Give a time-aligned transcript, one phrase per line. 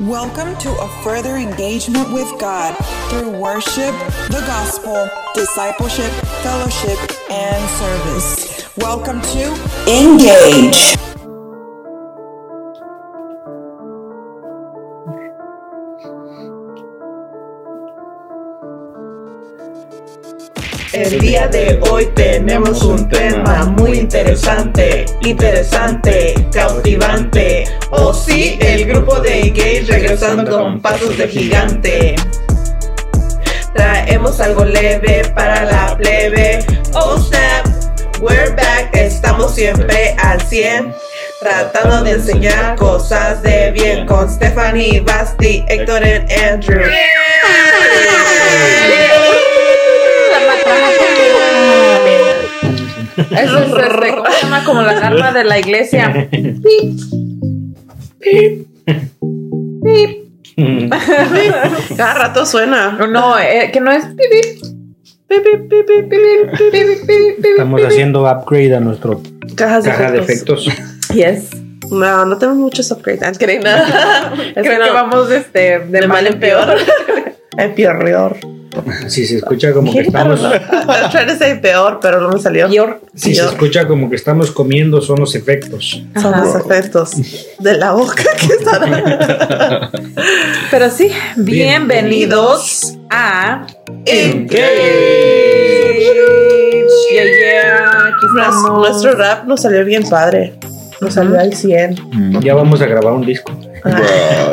[0.00, 2.76] Welcome to a further engagement with God
[3.08, 3.94] through worship,
[4.28, 6.98] the gospel, discipleship, fellowship,
[7.30, 8.76] and service.
[8.76, 9.54] Welcome to
[9.88, 11.15] Engage.
[21.06, 27.62] El día de hoy tenemos un tema muy interesante, interesante, cautivante.
[27.90, 32.16] O sí, el grupo de Engage regresando con pasos de gigante.
[33.72, 36.66] Traemos algo leve para la plebe.
[36.94, 37.68] Oh snap,
[38.20, 40.92] we're back, estamos siempre al 100.
[41.38, 46.82] Tratando de enseñar cosas de bien con Stephanie, Basti, Héctor y Andrew.
[53.16, 54.64] Eso se llama?
[54.64, 56.28] Como la alarma de la iglesia.
[56.30, 57.00] Pip.
[58.20, 58.66] Pip.
[59.82, 60.26] Pip.
[61.96, 62.92] Cada rato suena.
[62.92, 63.34] No,
[63.72, 64.76] que no es pip.
[67.44, 69.20] Estamos haciendo upgrade a nuestro
[69.54, 70.68] caja de efectos.
[71.12, 71.50] Yes.
[71.90, 73.38] No, no tenemos muchos upgrades.
[73.38, 73.70] Creen, no.
[74.54, 74.94] Creo que no.
[74.94, 76.76] vamos este, de, mal, en peor.
[77.58, 78.36] En peor.
[79.08, 82.68] Si se escucha como que estamos, Trying to say peor, pero no me salió.
[82.68, 83.00] Peor.
[83.14, 86.02] si se escucha como que estamos comiendo, son los efectos.
[86.20, 86.44] Son Ajá.
[86.44, 87.12] los efectos
[87.58, 89.90] de la boca que están.
[90.70, 93.66] Pero sí, bienvenidos a
[94.04, 94.66] Engage.
[97.12, 98.12] Yeah, yeah.
[98.74, 100.58] Nuestro rap nos salió bien padre.
[101.00, 102.40] Nos salió al 100.
[102.40, 103.52] Ya vamos a grabar un disco.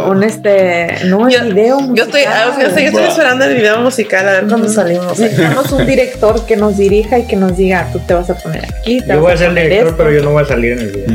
[0.08, 3.55] un este, no es Yo- video Yo estoy, ah, o sea, yo estoy esperando el
[3.55, 5.17] video musical a ver cuándo salimos.
[5.17, 8.66] Necesitamos un director que nos dirija y que nos diga, tú te vas a poner
[8.66, 8.99] aquí.
[9.02, 9.97] te Yo vas voy a ser el director, esto".
[9.97, 11.08] pero yo no voy a salir en el video.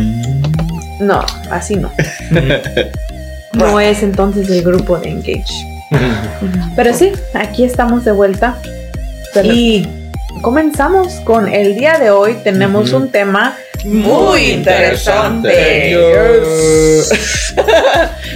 [1.00, 1.90] No, así no.
[3.54, 5.42] No es entonces el grupo de Engage.
[6.76, 8.56] Pero sí, aquí estamos de vuelta.
[9.42, 9.86] Y
[10.42, 12.36] comenzamos con el día de hoy.
[12.44, 15.92] Tenemos un tema Muy interesante.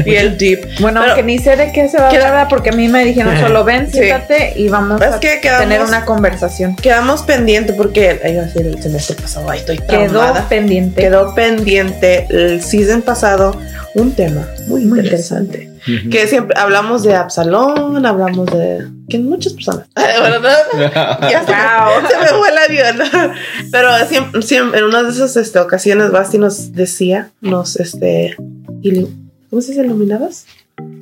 [0.05, 0.67] y el deep.
[0.81, 3.05] Bueno, Pero- aunque ni sé de qué se va a hablar porque a mí me
[3.05, 3.99] dijeron solo ven, Sí.
[3.99, 6.77] siéntate y vamos Es a que quedamos- tener una conversación.
[6.77, 9.49] Quedamos pendiente porque ay, iba a decir el semestre pasado.
[9.51, 10.49] Ay, estoy Quedó traumada.
[10.49, 11.01] pendiente.
[11.03, 13.59] Quedó pendiente el season pasado
[13.95, 15.69] un tema muy, Muy interesante.
[16.13, 18.87] Que siempre hablamos de Absalón, hablamos de.
[19.09, 19.87] Que muchas personas.
[19.97, 22.03] Ya se, Wow.
[22.03, 23.35] me, se me fue el avión.
[23.73, 28.37] Pero siempre, siempre- en una de esas este, ocasiones, Basti nos decía, nos, este.
[29.51, 29.85] ¿Cómo se dice?
[29.85, 30.47] ¿Iluminadas?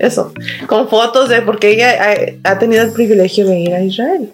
[0.01, 0.33] Eso,
[0.67, 4.33] con fotos de porque ella ha, ha tenido el privilegio de ir a Israel.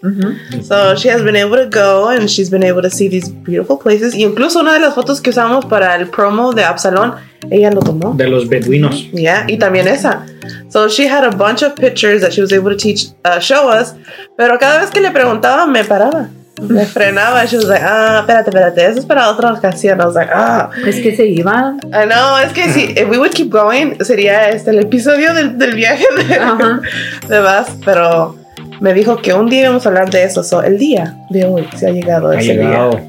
[0.62, 3.76] So she has been able to go and she's been able to see these beautiful
[3.76, 4.14] places.
[4.14, 7.16] Y incluso una de las fotos que usamos para el promo de Absalón,
[7.50, 8.14] ella lo tomó.
[8.14, 9.10] De los beduinos.
[9.10, 10.24] Yeah, y también esa.
[10.68, 13.68] So she had a bunch of pictures that she was able to teach, uh, show
[13.68, 13.94] us.
[14.36, 16.28] Pero cada vez que le preguntaba, me paraba.
[16.60, 17.44] Me frenaba.
[17.46, 20.00] She was like, ah, espérate, espérate, eso es para otra ocasión.
[20.00, 20.70] I was like, ah.
[20.86, 21.80] Es que se iban.
[21.92, 25.58] I know, es que si if we would keep going, sería este el episodio del,
[25.58, 26.80] del viaje de, Ajá.
[27.28, 28.36] de Bass, pero
[28.80, 30.42] me dijo que un día íbamos a hablar de eso.
[30.42, 33.00] So, el día de hoy se ha llegado Ha ese llegado.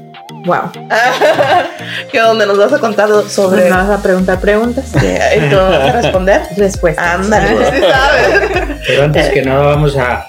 [0.44, 0.70] Wow.
[0.74, 1.70] día.
[2.12, 3.64] que donde nos vas a contar sobre.
[3.64, 4.92] Me vas a preguntar preguntas.
[5.00, 6.42] Yeah, y tú vas a responder.
[6.56, 7.14] Respuestas.
[7.14, 8.78] Ándale, sí sabes.
[8.86, 10.26] Pero antes que nada vamos a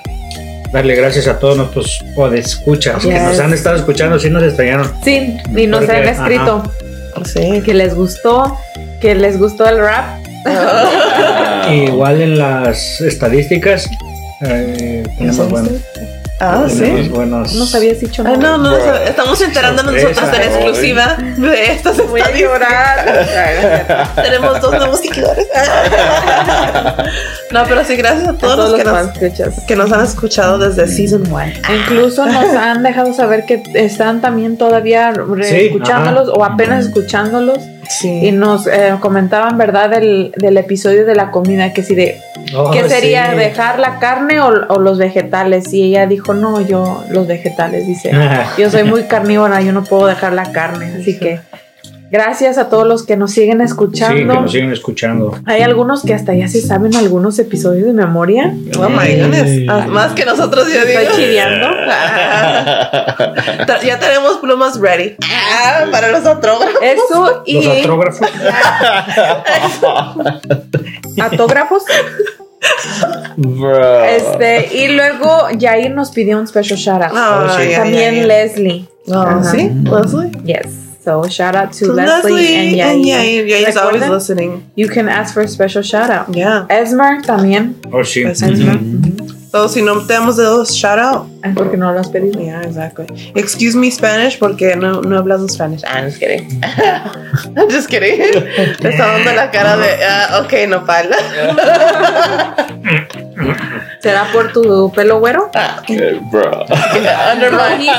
[0.72, 3.22] darle gracias a todos nuestros podescuchas que Yes.
[3.24, 4.92] nos han estado escuchando, sí nos extrañaron.
[5.04, 6.64] Sí, y nos Porque- han escrito
[7.26, 7.62] Sí.
[7.66, 8.58] que les gustó,
[9.02, 10.20] que les gustó el rap.
[11.72, 13.88] Igual en las estadísticas
[14.42, 15.70] eh, tenemos, bueno,
[16.42, 17.10] Ah, tenemos sí.
[17.10, 17.54] buenos.
[17.54, 18.38] No habías dicho nada.
[18.38, 20.22] no, no, no, estamos enterándonos Sorpresa.
[20.22, 24.16] nosotros en exclusiva de estas Voy a estadísticas.
[24.16, 25.48] Tenemos dos nuevos seguidores.
[27.52, 29.64] No, pero sí, gracias a A todos, todos los los que nos, escuchas.
[29.68, 31.46] que nos han escuchado desde Season 1.
[31.82, 36.38] Incluso nos han dejado saber que están también todavía re- Sí, escuchándolos ajá.
[36.38, 37.60] o apenas escuchándolos
[38.04, 39.90] y nos eh, comentaban, ¿verdad?
[39.90, 42.20] Del, del episodio de la comida, que si de
[42.56, 43.38] Oh, ¿Qué sería sí.
[43.38, 45.72] dejar la carne o, o los vegetales?
[45.74, 48.12] Y ella dijo, no, yo los vegetales, dice.
[48.58, 50.96] Yo soy muy carnívora, yo no puedo dejar la carne.
[51.00, 51.40] Así que
[52.12, 54.34] gracias a todos los que nos siguen Sí, escuchando.
[54.34, 55.38] que nos siguen escuchando.
[55.46, 58.54] Hay algunos que hasta ya se saben algunos episodios de memoria.
[58.80, 59.68] Oh my goodness.
[59.70, 61.00] Ah, Más que nosotros, yo digo.
[61.00, 61.68] Estoy chiviando.
[63.68, 65.16] Ta- ya tenemos plumas ready.
[65.24, 66.76] Ah, para los autógrafos.
[66.82, 68.28] Eso y Los autógrafos.
[71.22, 71.84] autógrafos.
[73.38, 74.04] Bro.
[74.06, 77.12] Este, y luego Jair nos pidió un special shout out.
[77.16, 77.72] Ah, sí.
[77.76, 78.28] También.
[78.28, 78.86] Leslie.
[79.12, 79.42] Ah.
[79.50, 79.70] ¿Sí?
[79.84, 80.32] Leslie.
[80.44, 80.89] Yes.
[81.10, 82.94] So shout out to, To Leslie, and Yair.
[82.94, 83.48] and Yair.
[83.50, 84.70] Yair's always listening.
[84.76, 86.36] You can ask for a special shout out.
[86.36, 86.68] Yeah.
[86.70, 87.74] Esmer también.
[87.92, 88.22] Oh, sí.
[88.22, 88.38] Pues.
[89.50, 91.26] So, si no te damos dedos, shout out.
[91.42, 92.40] Ay, porque no lo has pedido.
[92.40, 93.08] Yeah, exactly.
[93.34, 95.82] Excuse me Spanish porque no, no he hablado Spanish.
[95.84, 96.62] Ah, just kidding.
[97.58, 98.20] I'm just kidding.
[98.80, 101.18] Te está dando la cara de, ah, ok, no pala.
[104.00, 105.50] ¿Será por tu pelo güero?
[106.32, 106.66] bro.
[107.34, 107.90] under my,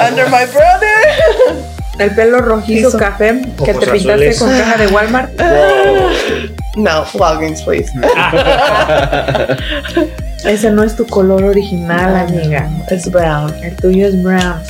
[0.00, 1.73] under my brother.
[1.98, 2.98] El pelo rojizo Eso.
[2.98, 4.38] café que Ojos te pintaste azules.
[4.38, 5.30] con caja de Walmart.
[6.76, 7.88] No, Walgreens, please.
[10.44, 12.68] Ese no es tu color original, amiga.
[12.90, 13.54] It's brown.
[13.62, 14.60] El tuyo es brown.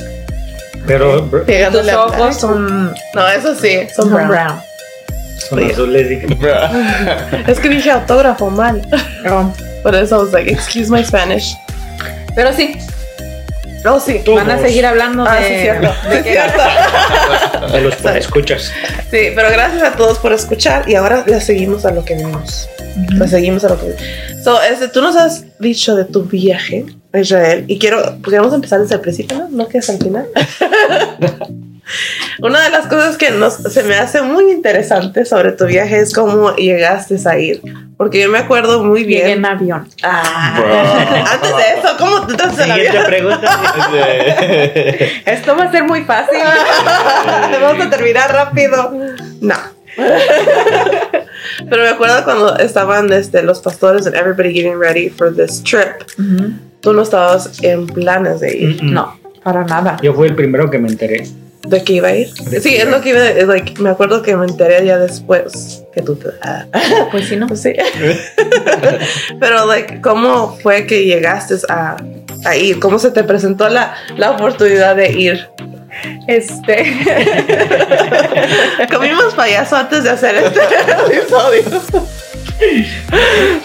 [0.86, 4.28] Pero Tus ojos son, No, eso sí, son son brown.
[4.28, 4.60] brown.
[5.48, 6.08] son azules.
[6.10, 6.26] dije.
[7.46, 8.82] Es que dije autógrafo mal.
[9.82, 11.56] Por eso I was like, excuse my Spanish.
[12.34, 12.76] Pero sí,
[13.86, 14.22] Oh, sí.
[14.26, 15.92] van a seguir hablando Ah, de, sí, cierto.
[16.08, 16.60] de cierto.
[16.62, 18.72] A los escuchas.
[19.10, 22.68] Sí, pero gracias a todos por escuchar y ahora le seguimos a lo que vimos.
[23.10, 24.02] Le seguimos a lo que vimos.
[24.42, 28.80] So, este, tú nos has dicho de tu viaje a Israel y quiero, queremos empezar
[28.80, 29.48] desde el principio, ¿no?
[29.50, 30.26] No que es al final.
[32.40, 36.12] Una de las cosas que nos, se me hace muy interesante sobre tu viaje es
[36.14, 37.60] cómo llegaste a ir.
[37.96, 39.38] Porque yo me acuerdo muy Llegué bien.
[39.38, 39.88] en avión.
[40.02, 40.74] Ah, Bro.
[41.32, 43.04] antes de eso, ¿cómo te entraste Siguiente avión?
[43.06, 43.60] pregunta.
[45.26, 46.38] Esto va a ser muy fácil.
[47.60, 48.92] Vamos a terminar rápido.
[49.40, 49.54] No.
[51.70, 56.02] Pero me acuerdo cuando estaban este, los pastores and everybody getting ready for this trip.
[56.18, 56.52] Ujú.
[56.80, 58.82] Tú no estabas en planes de ir.
[58.82, 58.92] Mm, mm.
[58.92, 59.96] No, para nada.
[60.02, 61.26] Yo fui el primero que me enteré.
[61.66, 62.32] ¿De qué iba a ir?
[62.34, 63.46] De Sí, es lo que iba a decir.
[63.46, 66.28] Like, me acuerdo que me enteré ya después que tú te.
[66.42, 66.66] ah.
[67.10, 67.46] Pues sí, no.
[67.46, 67.72] Pues sí.
[69.40, 71.96] Pero, like, ¿cómo fue que llegaste a,
[72.44, 72.78] a ir?
[72.80, 75.48] ¿Cómo se te presentó la, la oportunidad de ir?
[76.26, 76.84] Este.
[78.92, 81.62] Comimos payaso antes de hacer este episodio.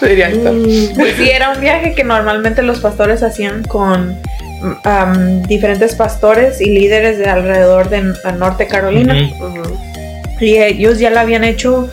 [0.00, 0.52] Directo.
[0.94, 4.18] Pues sí, era un viaje que normalmente los pastores hacían con
[4.62, 8.02] um, diferentes pastores y líderes de alrededor de
[8.38, 9.14] Norte Carolina.
[10.40, 11.88] Y ellos ya lo habían hecho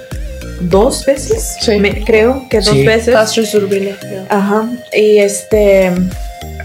[0.61, 1.77] dos veces, Sí.
[1.77, 2.85] me- creo que dos Sí.
[2.85, 3.13] veces.
[3.13, 3.91] Pastor Zurbina.
[4.09, 4.25] yeah.
[4.29, 4.69] Ajá.
[4.93, 5.91] Y este.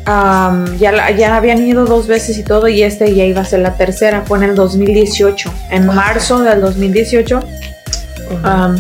[0.07, 3.61] ya, la- ya habían ido dos veces y todo, y este ya iba a ser
[3.61, 4.23] la tercera.
[4.27, 5.53] Fue en el 2018.
[5.71, 7.41] En marzo del 2018.
[8.45, 8.79] am,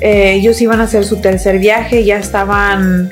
[0.00, 2.04] eh, ellos iban a hacer su tercer viaje.
[2.04, 3.10] Ya estaban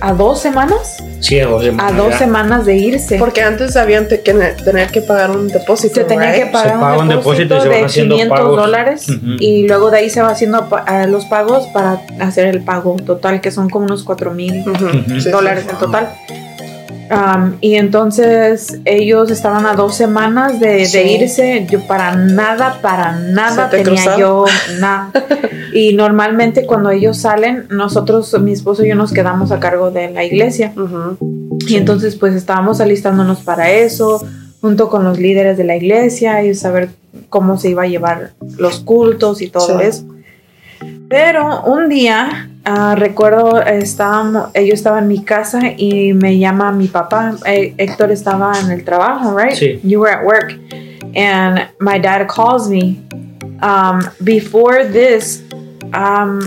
[0.00, 0.96] a dos semanas.
[1.20, 1.96] Sí, a dos A semanas.
[1.96, 2.18] dos ya.
[2.18, 3.18] semanas de irse.
[3.18, 5.94] Porque antes habían te- que ne- tener que pagar un depósito.
[5.94, 6.44] se tenía right?
[6.44, 8.56] que pagar Se paga un un depósito depósito y se de haciendo 500 pagos.
[8.56, 9.30] dólares Ujú.
[9.40, 12.96] y luego de ahí se va haciendo pa- a los pagos para hacer el pago
[12.96, 14.62] total que son como unos 4 mil.
[14.68, 15.20] Ujú.
[15.20, 15.70] Sí, dólares sí.
[15.72, 16.10] en total.
[17.10, 20.98] Um, y entonces ellos estaban a dos semanas de, de Sí.
[21.20, 21.66] irse.
[21.70, 24.46] Yo para nada, para nada ¿Se te tenía yo
[24.80, 25.10] nada.
[25.74, 30.10] y normalmente cuando ellos salen, nosotros, mi esposo y yo nos quedamos a cargo de
[30.10, 30.72] la iglesia.
[30.76, 31.18] Ujú.
[31.68, 34.26] Y entonces pues estábamos alistándonos para eso,
[34.60, 36.88] junto con los líderes de la iglesia y saber
[37.28, 39.84] cómo se iba a llevar los cultos y todo Sí.
[39.86, 40.04] eso.
[41.08, 46.88] Pero un día, ah, recuerdo, estábamos, yo estaba en mi casa y me llama mi
[46.88, 47.34] papá.
[47.46, 49.54] Eh, Héctor estaba en el trabajo, right?
[49.54, 49.80] Sí.
[49.82, 50.54] You were at work.
[51.14, 53.00] And my dad calls me.
[53.62, 55.42] Um, before this,
[55.92, 56.40] um,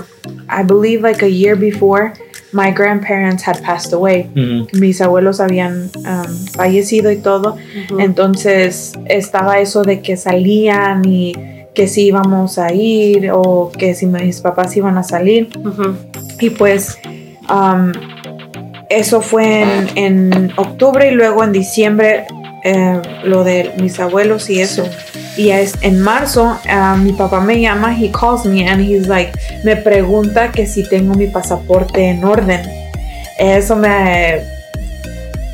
[0.49, 2.13] I believe like a year before,
[2.53, 4.67] my grandparents had passed away Ujú.
[4.79, 7.57] mis abuelos habían um, fallecido y todo.
[7.99, 11.33] Entonces estaba eso de que salían y
[11.77, 15.47] que si íbamos a ir o que si mis papás iban a salir.
[15.63, 15.95] Ujú.
[16.39, 16.97] Y pues
[17.51, 17.91] um,
[18.89, 22.25] eso fue en, en octubre y luego en diciembre
[22.63, 24.89] eh, lo de mis abuelos y eso.
[25.37, 29.31] Y es, en marzo ah, mi papá me llama, he calls me and he's like,
[29.63, 32.61] me pregunta que si tengo mi pasaporte en orden.
[33.37, 34.41] Eso me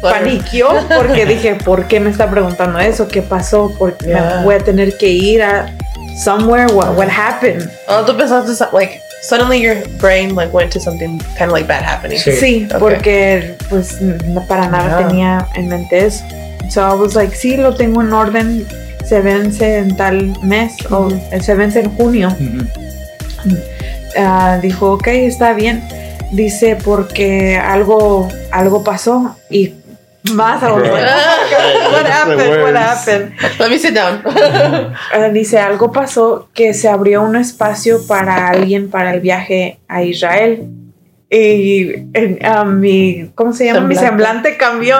[0.02, 3.10] paniqueó porque dije, ¿por qué me está preguntando eso?
[3.10, 3.74] ¿Qué pasó?
[3.78, 4.44] Porque Yeah.
[4.46, 5.66] voy a tener que ir a
[6.18, 6.68] somewhere.
[6.68, 7.70] What, what happened?
[7.88, 11.84] Oh, tú pensaste, like, suddenly your brain, like, went to something kind of like bad
[11.84, 12.20] happening.
[12.20, 12.68] Sí.
[12.80, 15.08] Porque pues no para nada Yeah.
[15.08, 16.24] tenía en mente eso.
[16.70, 18.66] So I was like, sí, lo tengo en orden.
[19.06, 21.10] Se vence en tal mes o
[21.42, 22.36] se vence en junio.
[24.18, 25.84] Ah, dijo, ok, está bien.
[26.32, 29.74] Dice, porque algo, algo pasó y
[30.32, 30.82] más aún.
[30.82, 32.40] What happened?
[32.40, 32.76] What worst.
[32.78, 33.34] happened?
[33.60, 34.22] Let me sit down.
[35.14, 40.04] Ah, dice, algo pasó que se abrió un espacio para alguien para el viaje a
[40.04, 40.68] Israel.
[41.30, 43.82] y en- ah, mi, ¿cómo se llama?
[43.88, 44.50] Mi Semblante.
[44.52, 44.98] semblante cambió.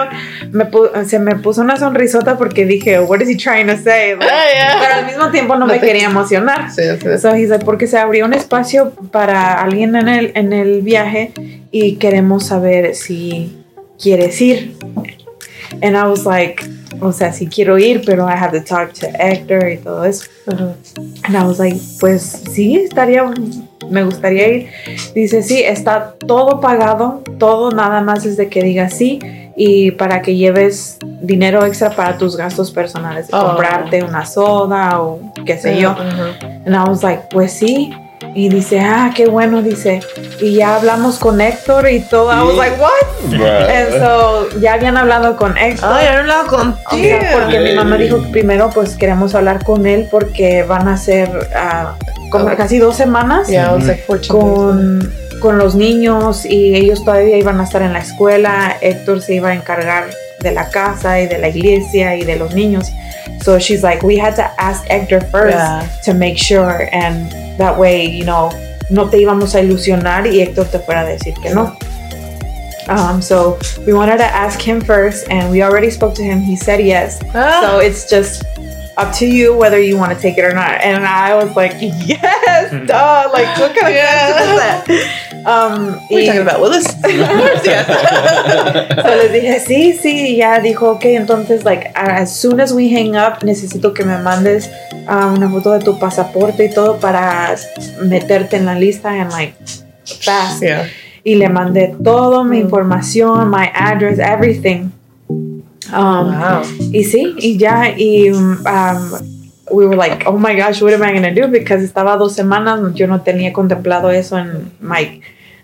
[0.50, 0.68] Me
[1.04, 4.16] se me puso una sonrisota porque dije, what is he trying to say?
[4.16, 4.78] Like, Ah, yeah.
[4.80, 6.70] Pero al mismo tiempo no me quería emocionar.
[6.72, 7.18] Sí, sí.
[7.18, 11.32] So porque se abrió un espacio para alguien en el, en el viaje
[11.70, 13.63] y queremos saber si
[14.04, 14.76] quieres ir.
[15.82, 16.62] And I was like,
[17.00, 20.26] o sea, sí quiero ir, pero I have to talk to Hector y todo eso.
[20.46, 23.24] And I was like, pues sí, estaría,
[23.90, 24.68] me gustaría ir.
[25.14, 29.18] Dice, sí, está todo pagado, todo nada más es de que digas sí
[29.56, 33.46] y para que lleves dinero extra para tus gastos personales, de Oh.
[33.46, 35.90] comprarte una soda o qué sé yo.
[35.90, 36.38] Ajá.
[36.66, 37.92] And I was like, pues sí.
[38.34, 40.00] Y dice, ah, qué bueno, dice.
[40.40, 42.32] Y ya hablamos con Héctor y todo.
[42.32, 42.90] I was like, what?
[43.68, 45.90] And so, ya habían hablado con Héctor.
[45.92, 47.18] Ay, he hablado contigo.
[47.20, 50.96] sea, porque mi mamá dijo que primero pues queremos hablar con él porque van a
[50.96, 51.94] ser ah,
[52.30, 52.56] como Oh.
[52.56, 54.28] casi dos semanas Yeah, I was like 14 days.
[54.28, 58.76] con, con los niños y ellos todavía iban a estar en la escuela.
[58.80, 60.04] Héctor se iba a encargar
[60.44, 62.86] de la casa y de la iglesia y de los niños.
[63.42, 65.88] So she's like, we had to ask Hector first Yeah.
[66.04, 68.50] to make sure and that way, you know,
[68.90, 71.76] no te íbamos a ilusionar y Héctor te fuera a decir que no.
[72.86, 76.40] Um, so we wanted to ask him first, and we already spoke to him.
[76.42, 77.18] He said yes.
[77.34, 77.60] Ah.
[77.62, 78.44] So it's just
[78.96, 80.80] up to you whether you want to take it or not.
[80.80, 83.28] And I was like, yes, duh.
[83.32, 84.32] Like, what kind of Yeah.
[84.32, 85.46] question is that?
[85.46, 86.84] Um, y- talking about, Willis?
[89.02, 92.88] so les dije, sí, sí, y ya dijo, ok, entonces, like, as soon as we
[92.88, 94.70] hang up, necesito que me mandes
[95.06, 97.54] ah, una foto de tu pasaporte y todo para
[98.02, 99.54] meterte en la lista and, like,
[100.22, 100.62] fast.
[100.62, 100.86] yeah.
[101.24, 104.90] Y le mandé toda mi información, my address, everything.
[105.94, 106.62] Um, Wow.
[106.92, 108.58] Y sí, y ya, y um,
[109.70, 111.48] we were like, oh my gosh, what am I going to do?
[111.48, 115.20] Because estaba dos semanas, yo no tenía contemplado eso en my,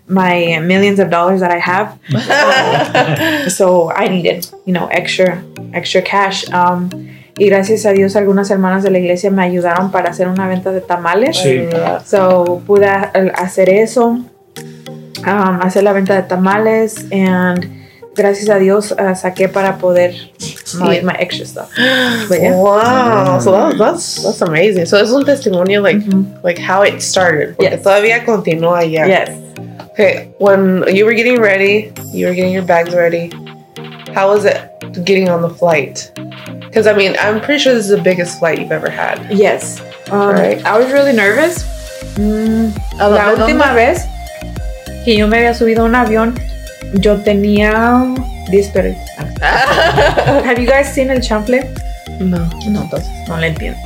[0.07, 1.97] my millions of dollars that I have.
[2.13, 6.49] Um, so I needed, you know, extra, extra cash.
[6.51, 6.89] Um,
[7.37, 10.71] y gracias a Dios, algunas hermanas de la iglesia me ayudaron para hacer una venta
[10.71, 11.37] de tamales.
[11.37, 11.67] Sí.
[12.05, 17.80] So pude hacer eso, um, hacer la venta de tamales, and
[18.15, 20.13] gracias a Dios uh, saqué para poder
[20.75, 21.69] mover my extra stuff.
[22.29, 22.55] But yeah.
[22.55, 23.39] Wow.
[23.39, 24.85] So that, that's that's amazing.
[24.85, 26.43] So es un testimonio like Mhm.
[26.43, 27.55] like how it started.
[27.57, 27.83] Porque Yes.
[27.83, 29.07] todavía continúa allá.
[29.07, 29.29] Yes.
[29.91, 30.29] Okay.
[30.39, 33.29] When you were getting ready, you were getting your bags ready.
[34.13, 34.57] How was it
[35.05, 36.11] getting on the flight?
[36.67, 39.19] Because I mean, I'm pretty sure this is the biggest flight you've ever had.
[39.31, 39.81] Yes.
[40.11, 40.59] Um, Right.
[40.65, 41.63] I was really nervous.
[42.17, 44.03] Mm, la última vez
[45.05, 46.35] que yo me había subido a un avión,
[46.93, 48.03] yo tenía
[48.49, 49.01] 10 perritos.
[49.41, 51.69] Have you guys seen el chanfle?
[52.19, 52.37] no.
[52.69, 53.79] No, entonces no le entiendo.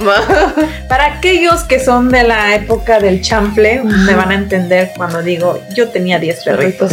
[0.89, 5.61] Para aquellos que son de la época del chanfle, me van a entender cuando digo
[5.73, 6.91] yo tenía 10 perritos.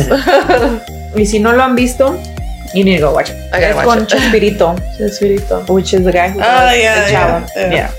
[1.16, 2.18] Y si no lo han visto,
[2.74, 3.36] you need to go watch it.
[3.52, 4.08] I Es watch con it.
[4.08, 5.64] Chespirito, Chespirito.
[5.68, 7.46] which is the guy who Oh, does yeah, El Chavo.
[7.56, 7.90] yeah, yeah.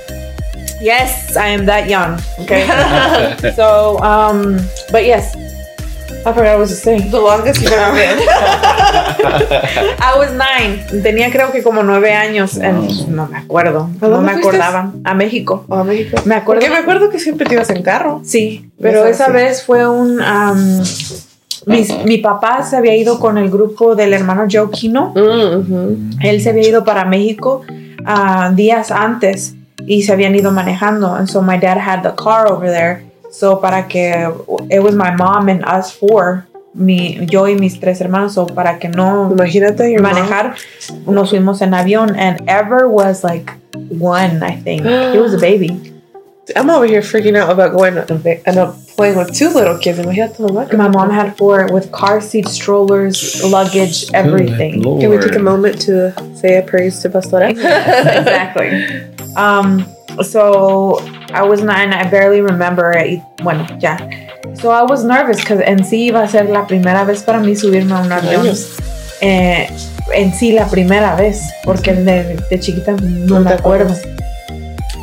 [0.82, 2.20] Yes, I am that young.
[2.42, 2.66] Okay.
[3.56, 4.58] so, um,
[4.92, 5.34] but yes,
[6.26, 7.12] I forgot what I was saying.
[7.12, 8.18] The longest you've ever been.
[10.00, 11.02] I was nine.
[11.04, 12.58] Tenía creo que como nueve años.
[12.58, 13.90] and no me acuerdo.
[14.02, 14.48] ¿A No me fuiste?
[14.50, 14.92] acordaba.
[15.04, 15.66] A México.
[15.70, 16.22] Oh, México.
[16.26, 16.62] Me acuerdo.
[16.62, 18.22] Porque me acuerdo que siempre te ibas en carro.
[18.24, 19.32] Sí, pero Eso esa sí.
[19.34, 20.22] vez fue un...
[20.22, 20.82] um,
[21.66, 25.14] mis- mi papá se había ido con el grupo del hermano Joe Kino.
[25.14, 26.20] Mm-hmm.
[26.24, 27.64] Él se había ido para México
[28.06, 31.14] ah, días antes y se habían ido manejando.
[31.16, 33.04] And so my dad had the car over there.
[33.34, 34.30] So para que...
[34.70, 36.46] It was my mom and us four.
[36.76, 38.34] Mi, yo y mis tres hermanos.
[38.34, 40.14] So para que no Imagínate your mom.
[40.14, 40.56] manejar,
[41.08, 42.16] nos fuimos en avión.
[42.16, 43.52] And Ever was like
[43.90, 44.84] one, I think.
[44.86, 45.92] He was a baby.
[46.56, 49.98] I'm over here freaking out about going and up playing with two little kids.
[50.00, 50.72] Imagínate tu mamá.
[50.78, 54.84] My mom had four with car seats, strollers, luggage, everything.
[54.84, 57.50] Can we take a moment to say a praise to Pastora?
[57.52, 58.70] exactly.
[59.36, 59.88] Um,
[60.22, 61.00] so
[61.34, 61.94] I was nine.
[61.94, 63.22] I barely remember it.
[63.42, 63.98] Bueno, ya.
[64.56, 67.56] So I was nervous because en sí iba a ser la primera vez para mí
[67.56, 68.48] subirme a un avión.
[69.22, 69.68] Eh,
[70.14, 73.00] en sí la primera vez, porque de, de chiquita no,
[73.36, 73.94] No me acuerdo.
[73.94, 74.02] acuerdas.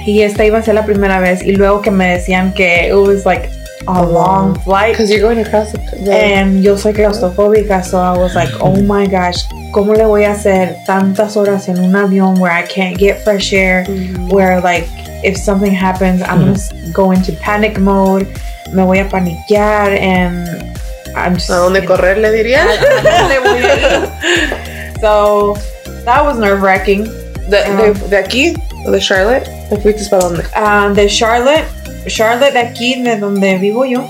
[0.07, 1.43] Y esta iba a ser la primera vez.
[1.43, 3.49] Y luego que me decían que it was like
[3.87, 4.93] a long flight.
[4.93, 5.79] Because you're going across the.
[6.05, 10.25] the And yo soy claustrofóbica, so I was like, oh my gosh, ¿cómo le voy
[10.25, 13.85] a hacer tantas horas en un avión where I can't get fresh air?
[13.85, 14.29] Mm-hmm.
[14.29, 14.87] Where, like,
[15.25, 18.27] if something happens, I'm gonna s- go into panic mode,
[18.73, 20.79] me voy a paniquear, and
[21.17, 21.51] I'm just.
[21.51, 22.67] ¿A dónde correr le dirían?
[22.69, 25.01] ¿A dónde voy?
[25.01, 25.57] So,
[26.05, 27.05] that was nerve wracking.
[27.51, 28.55] De, de, um, de aquí,
[28.87, 30.45] de Charlotte, ¿te fuiste para dónde?
[30.55, 31.65] Um, de Charlotte,
[32.07, 34.04] Charlotte, de aquí, de donde vivo yo,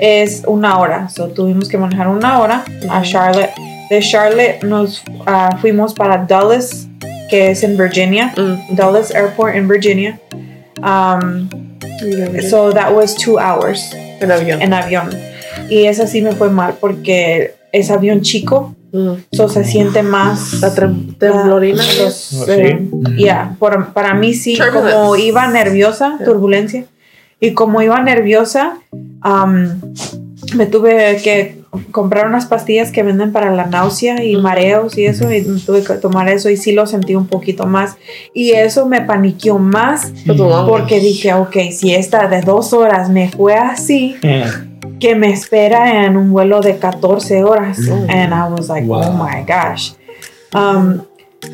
[0.00, 1.08] es una hora.
[1.08, 3.02] So, tuvimos que manejar una hora a.
[3.02, 3.50] Charlotte.
[3.90, 6.88] De Charlotte nos ah, fuimos para Dulles,
[7.30, 8.32] que es en Virginia.
[8.36, 8.74] Mm.
[8.76, 10.18] Dulles Airport in Virginia.
[10.82, 11.48] Um,
[12.50, 14.60] so that was two hours En avión.
[14.60, 15.10] en avión.
[15.70, 19.14] Y esa sí me fue mal porque es avión chico, Mm.
[19.32, 21.82] so se siente más La temblorina.
[22.00, 22.90] Los, ¿Oh, sí?
[23.16, 26.84] yeah, por- para mí sí, como iba nerviosa, turbulencia,
[27.40, 28.78] y como iba nerviosa,
[29.24, 29.80] um,
[30.54, 31.56] me tuve que
[31.90, 35.94] comprar unas pastillas que venden para la náusea y mareos y eso, y tuve que
[35.94, 37.96] tomar eso y sí lo sentí un poquito más.
[38.32, 40.12] Y eso me paniqueó más
[40.66, 44.44] porque dije, ok, si esta de dos horas me fue así, Eh,
[44.98, 47.78] que me espera en un vuelo de 14 horas.
[47.78, 48.10] Mm.
[48.10, 49.02] And I was like, Wow.
[49.02, 49.92] oh my gosh.
[50.54, 51.02] Um,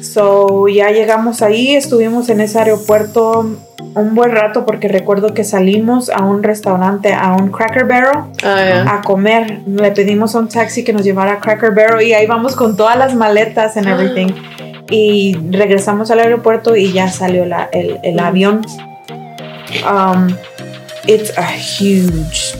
[0.00, 3.46] so ya llegamos ahí, estuvimos en ese aeropuerto
[3.94, 8.64] un buen rato porque recuerdo que salimos a un restaurante, a un Cracker Barrel Ah,
[8.84, 8.94] ya.
[8.94, 9.61] a comer.
[9.66, 12.76] Le pedimos a un taxi que nos llevara a Cracker Barrel y ahí vamos con
[12.76, 14.32] todas las maletas and everything.
[14.90, 18.25] Y regresamos al aeropuerto y ya salió la- el, el Ujú.
[18.25, 18.62] avión.
[19.88, 20.28] Um,
[21.06, 22.54] it's a huge,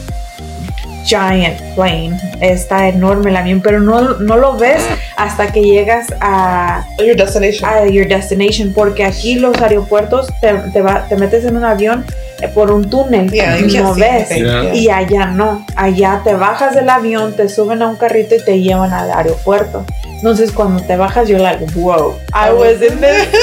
[1.13, 2.19] giant plane.
[2.41, 4.83] Está enorme el avión, pero no, no lo ves
[5.17, 7.69] hasta que llegas a, Your destination.
[7.71, 12.05] a your destination, porque aquí los aeropuertos te, te, va- te metes en un avión
[12.41, 14.29] eh, por un túnel, Yeah, can't no ves.
[14.31, 14.75] Yeah.
[14.75, 18.61] Y allá no, allá te bajas del avión, te suben a un carrito y te
[18.61, 19.85] llevan al aeropuerto.
[20.17, 23.27] Entonces cuando te bajas, yo like, wow, I was in there.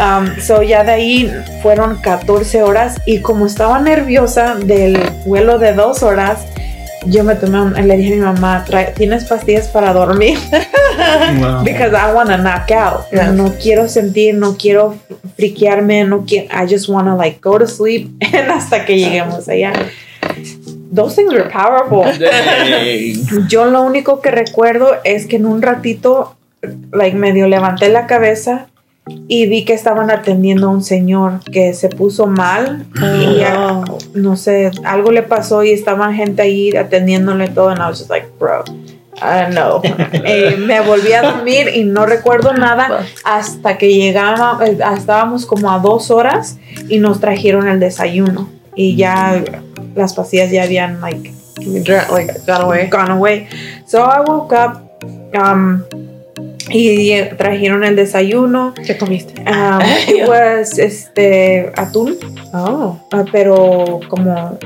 [0.00, 5.72] Um, so ya de ahí fueron 14 horas y como estaba nerviosa del vuelo de
[5.74, 6.38] dos horas,
[7.06, 10.38] yo me tomé, un- le dije a mi mamá, "Trae- ¿tienes pastillas para dormir?
[11.40, 11.62] wow.
[11.64, 13.06] Because I want to knock out.
[13.12, 13.30] Yeah.
[13.32, 14.96] No quiero sentir, no quiero
[15.36, 19.48] friquearme, no quiero, I just want to like go to sleep and hasta que lleguemos
[19.48, 19.72] allá.
[20.92, 22.02] Those things were powerful.
[22.18, 23.48] Dang.
[23.48, 26.36] Yo lo único que recuerdo es que en un ratito,
[26.92, 28.66] like medio levanté la cabeza
[29.28, 33.82] y vi que estaban atendiendo a un señor que se puso mal y ya,
[34.14, 38.10] no sé, algo le pasó y estaban gente ahí atendiéndole todo and I was just
[38.10, 38.64] like, bro,
[39.22, 39.82] I don't know.
[40.24, 45.70] Eh, me volví a dormir y no recuerdo nada hasta que llegaba, eh, estábamos como
[45.70, 46.58] a dos horas
[46.88, 49.42] y nos trajeron el desayuno y ya
[49.94, 51.32] las pastillas ya habían like
[52.10, 52.88] like, gone away.
[52.88, 53.48] gone away.
[53.86, 54.82] So I woke up
[55.34, 55.84] um,
[56.72, 58.74] y trajeron el desayuno.
[58.86, 59.40] ¿Qué comiste?
[59.42, 62.16] Um, it was este atún,
[62.52, 62.98] Oh.
[63.12, 64.58] ah, pero como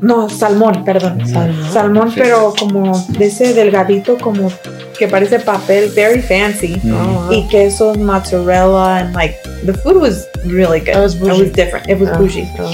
[0.00, 1.72] no salmón, perdón, Salmón.
[1.72, 2.20] salmón, Sí.
[2.20, 4.50] pero como de ese delgadito, como
[4.98, 6.80] que parece papel, very fancy.
[6.92, 10.90] Oh, Y queso, mozzarella, and like the food was really good.
[10.90, 11.34] It was bougie.
[11.36, 11.88] It was different.
[11.88, 12.18] It was Ah.
[12.18, 12.72] bougie Oh.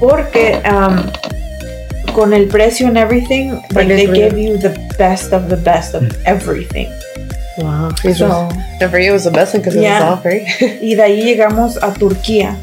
[0.00, 1.02] porque um,
[2.14, 6.02] con el precio and everything, like they gave you the best of the best of
[6.26, 6.86] everything.
[7.56, 7.90] Wow.
[8.14, 8.48] So,
[8.80, 10.00] And for you, it was best thing because it Yeah.
[10.10, 10.44] was all free.
[10.80, 12.56] y de ahí llegamos a Turquía,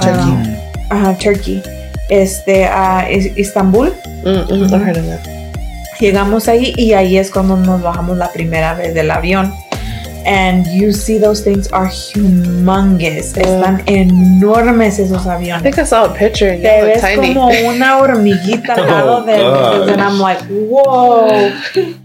[0.00, 0.56] Turkey.
[0.90, 1.62] a Turkey,
[2.08, 3.92] este, a Istambul.
[4.24, 5.18] Mm, mm.
[6.00, 9.52] Llegamos ahí y ahí es cuando nos bajamos la primera vez del avión.
[10.26, 13.34] And you see those things are humongous.
[13.36, 17.34] Están enormes esos I think I saw a picture and you Te look ves tiny.
[17.34, 19.88] como una hormiguita al lado Oh, de gosh.
[19.92, 21.50] and I'm like, wow.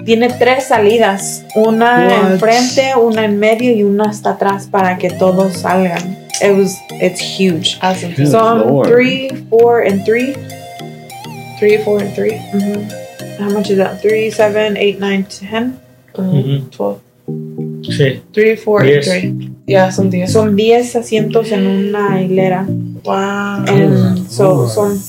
[0.05, 2.31] Tiene tres salidas, una What?
[2.33, 6.17] enfrente, una en medio y una hasta atrás para que todos salgan.
[6.41, 7.77] It was, it's huge.
[7.81, 8.13] Awesome.
[8.15, 8.87] Good So um, Lord.
[8.87, 10.35] three, four, and three.
[11.59, 12.91] Three, four, and 3 Mhm.
[13.39, 14.01] How much is that?
[14.01, 15.79] Three, seven, eight, nine, ten.
[16.15, 16.99] Um, 12.
[17.89, 18.21] Sí.
[18.31, 19.07] Three, four, Yes.
[19.07, 19.49] and 3.
[19.67, 20.31] Yeah, some diez.
[20.31, 22.65] Son diez asientos en una hilera.
[22.67, 23.65] Wow.
[23.67, 24.99] And so son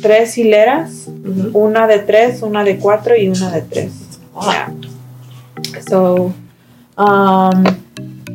[0.00, 1.08] tres hileras.
[1.52, 3.92] Una de tres, una de cuatro y una de tres.
[4.42, 4.72] Yeah.
[5.88, 6.32] So,
[6.96, 7.64] um,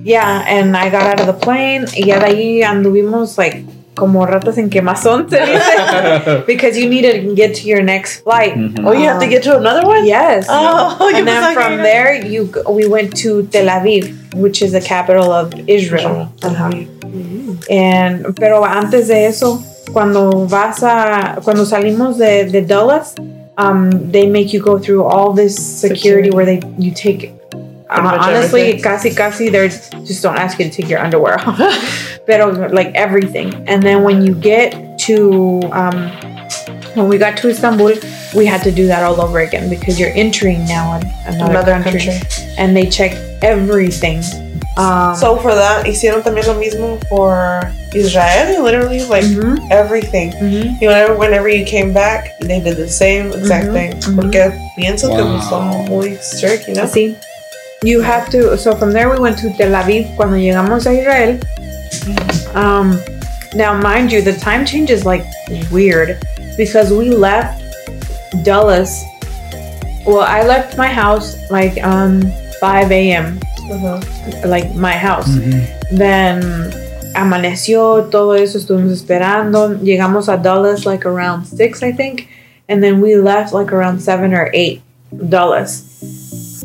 [0.03, 3.63] yeah, and I got out of the plane y ya de ahí anduvimos like
[3.97, 8.55] como ratas en quemazón, se dice, because you need to get to your next flight.
[8.55, 8.85] Mhm.
[8.85, 10.05] Oh, you have to get to another one?
[10.05, 10.45] Yes.
[10.47, 14.61] Oh, you and then was from like- there, you we went to Tel Aviv, which
[14.61, 16.31] is the capital of Israel.
[16.41, 16.69] Ajá.
[17.69, 23.15] And, pero antes de eso, cuando vas a, cuando salimos de, de Dulles,
[23.57, 26.29] um, they make you go through all this security, Security.
[26.31, 27.33] where they you take.
[27.89, 28.83] Uh, honestly, everything.
[28.83, 31.57] casi casi, they just don't ask you to take your underwear off,
[32.27, 33.49] pero like everything.
[33.67, 34.75] And then when you get
[35.07, 36.11] to, um,
[36.93, 37.93] when we got to Istanbul,
[38.35, 41.71] we had to do that all over again because you're entering now an, another, Another
[41.83, 42.19] country country.
[42.57, 44.21] and they check everything
[44.77, 47.65] Um, So for that, hicieron también lo mismo for
[47.97, 50.29] Israel, literally like ujú, everything.
[50.37, 50.77] ujú.
[50.79, 53.91] You know, whenever you came back, they did the same exact Mhm, thing.
[54.05, 54.15] mhm.
[54.21, 55.41] Porque pienso que Wow.
[55.49, 56.85] son muy strict, you know?
[56.85, 57.15] Sí.
[57.81, 58.53] You have to.
[58.57, 60.13] So from there we went to Tel Aviv.
[60.15, 61.39] Cuando llegamos a Israel.
[62.55, 62.99] Um,
[63.53, 65.25] now, mind you, the time change is like
[65.71, 66.21] weird
[66.57, 67.63] because we left
[68.43, 69.03] Dulles.
[70.05, 72.21] Well, I left my house like um
[72.59, 73.39] 5 a.m.
[73.69, 74.01] Uh-huh.
[74.45, 75.27] like my house.
[75.91, 76.41] Then
[77.15, 79.77] amaneció, todo eso estuvimos esperando.
[79.81, 82.29] Llegamos a Dulles like around 6, I think.
[82.69, 84.81] And then we left like around 7 or 8
[85.29, 86.63] Dulles.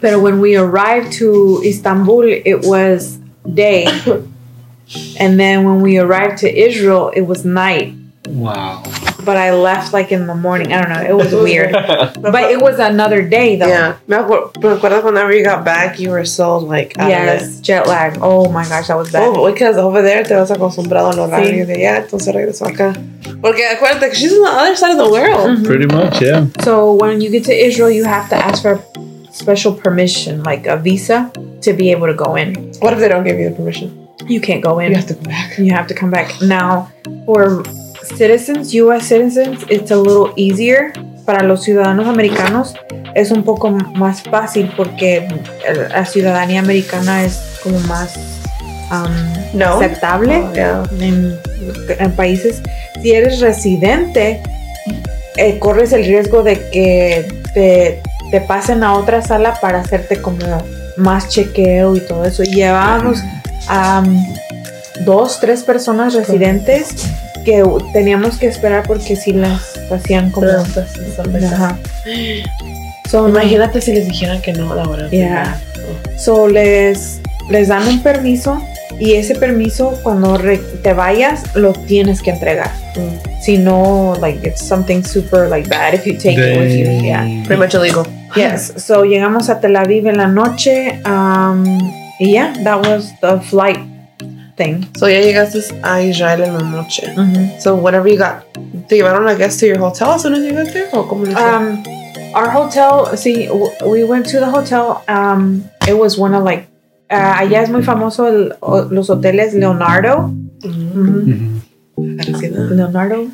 [0.00, 3.18] But when we arrived to Istanbul, it was
[3.52, 3.86] day.
[5.18, 7.94] and then when we arrived to Israel, it was night.
[8.28, 8.82] Wow.
[9.24, 10.72] But I left like in the morning.
[10.72, 11.02] I don't know.
[11.02, 11.72] It was weird.
[11.72, 13.66] but it was another day though.
[13.66, 13.96] Yeah.
[14.06, 17.24] Me acuerdo, whenever you got back, you were so like out of it.
[17.24, 18.18] Yes, jet lag.
[18.22, 19.22] Oh my gosh, that was bad.
[19.36, 22.94] Oh, because over there te vas acostumbrado al horario de allá, entonces regreso acá.
[23.42, 25.58] Porque acuérdate que she's on the other side of the world.
[25.58, 25.64] Mhm.
[25.66, 26.46] Pretty much, yeah.
[26.62, 28.80] So when you get to Israel, you have to ask for
[29.32, 31.30] special permission, like a visa,
[31.62, 32.54] to be able to go in.
[32.80, 33.99] What if they don't give you the permission?
[34.28, 34.90] You can't go in.
[34.92, 35.58] You have to go back.
[35.58, 36.40] You have to come back.
[36.42, 36.88] Now,
[37.26, 37.62] for
[38.16, 39.06] citizens, U.S.
[39.06, 40.92] citizens, it's a little easier.
[41.26, 42.74] Para los ciudadanos americanos
[43.14, 45.28] es un poco más fácil porque
[45.90, 48.16] la ciudadanía americana es como más
[48.90, 49.76] um, No.
[49.76, 50.82] aceptable Oh, yeah.
[51.00, 51.38] en,
[51.98, 52.60] en países.
[53.00, 54.40] Si eres residente,
[55.36, 58.02] eh, corres el riesgo de que te,
[58.32, 60.38] te pasen a otra sala para hacerte como
[60.96, 62.42] más chequeo y todo eso.
[62.42, 63.20] Y llevábamos
[63.68, 64.02] a
[65.04, 66.88] dos, tres personas residentes
[67.44, 70.48] que teníamos que esperar porque si las hacían como...
[70.48, 71.78] Ajá.
[73.08, 75.10] So, Imagínate si les dijeran que no, la verdad.
[75.10, 75.60] Yeah.
[76.16, 78.62] So les, les dan un permiso
[79.00, 82.70] y ese permiso cuando re- te vayas lo tienes que entregar.
[83.42, 87.02] Si no, like it's something super like bad if you take it with you.
[87.02, 87.24] Yeah.
[87.46, 88.06] Pretty much illegal.
[88.36, 88.74] Yes.
[88.76, 91.00] So llegamos a Tel Aviv en la noche.
[91.04, 93.80] Um, y yeah, that was the flight
[94.56, 94.86] thing.
[94.96, 97.08] So ya llegaste a Israel en la noche.
[97.16, 97.60] Mhm.
[97.60, 98.44] So whatever you got,
[98.88, 100.88] ¿te llevaron a guest to your hotel as soon as you got there?
[100.92, 101.24] ¿O cómo?
[101.26, 101.82] Um,
[102.34, 103.48] our hotel, see,
[103.86, 105.02] we went to the hotel.
[105.08, 106.68] Um, it was one of like,
[107.10, 108.52] uh, allá es muy famoso el,
[108.90, 110.30] los hoteles Leonardo.
[110.62, 111.62] Mhm.
[111.96, 113.28] Leonardo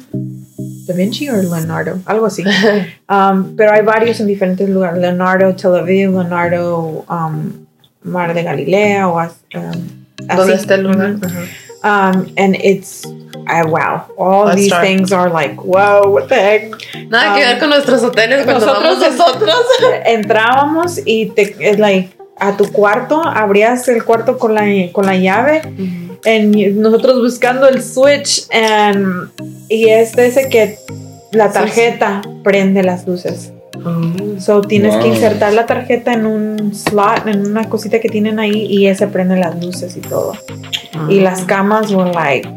[0.87, 2.45] da Vinci o Leonardo, algo así.
[3.09, 5.01] Um, pero hay varios en diferentes lugares.
[5.01, 7.66] Leonardo Tel Aviv, Leonardo um,
[8.07, 9.29] Mar de Galilea o um,
[10.27, 10.63] ¿Dónde así.
[10.63, 11.17] está el lugar?
[11.85, 13.03] Um, and it's
[13.67, 14.85] wow, all Let's these start.
[14.87, 16.73] things are like whoa, what the heck?
[17.11, 19.55] Nada que Um, ver con nuestros hoteles cuando nosotros- vamos nosotros.
[20.07, 25.17] Entrábamos y te es like a tu cuarto, abrías el cuarto con la con la
[25.17, 25.63] llave
[26.25, 29.31] en nosotros buscando el switch and,
[29.69, 30.79] y es ese que
[31.33, 33.53] la tarjeta prende las luces.
[34.41, 35.15] So tienes que Wow.
[35.15, 39.37] insertar la tarjeta en un slot, en una cosita que tienen ahí y ese prende
[39.37, 40.33] las luces y todo.
[41.09, 42.49] Y las camas were like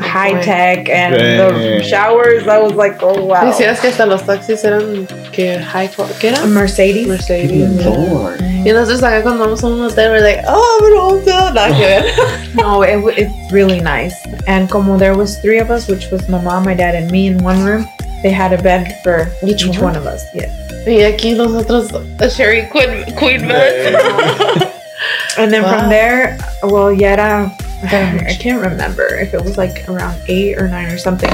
[0.00, 1.82] high tech and the Dang.
[1.82, 3.44] showers I was like, oh wow.
[3.46, 6.44] Decías que hasta los taxis eran que high ¿qué era?
[6.46, 7.06] Mercedes.
[7.06, 7.84] Mercedes.
[7.84, 8.40] Lord.
[8.64, 11.54] Y nosotros acá cuando vamos a un hotel, we're like, oh, I'm in a hotel.
[11.54, 12.04] Nada que ver.
[12.54, 14.14] No, it, w- it's really nice.
[14.46, 17.26] And como there was three of us, which was my mom, my dad, and me
[17.26, 17.88] in one room,
[18.22, 19.94] they had a bed for Each each, one?
[19.94, 19.96] one?
[19.96, 20.22] of us.
[20.34, 20.46] Yeah.
[20.86, 23.94] Y aquí nosotros, a Sherry Queen, Queen bed.
[25.38, 25.78] And then Wow.
[25.80, 27.52] from there, well, ya era,
[27.84, 31.30] I can't remember if it was like around eight or nine or something.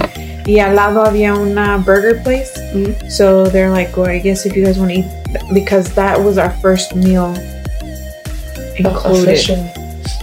[0.47, 2.51] Y al lado había una burger place.
[2.73, 3.11] Mhm.
[3.11, 5.07] So they're like, well, I guess if you guys want to eat,
[5.53, 7.35] because that was our first meal
[8.77, 9.29] included.
[9.29, 9.57] Official.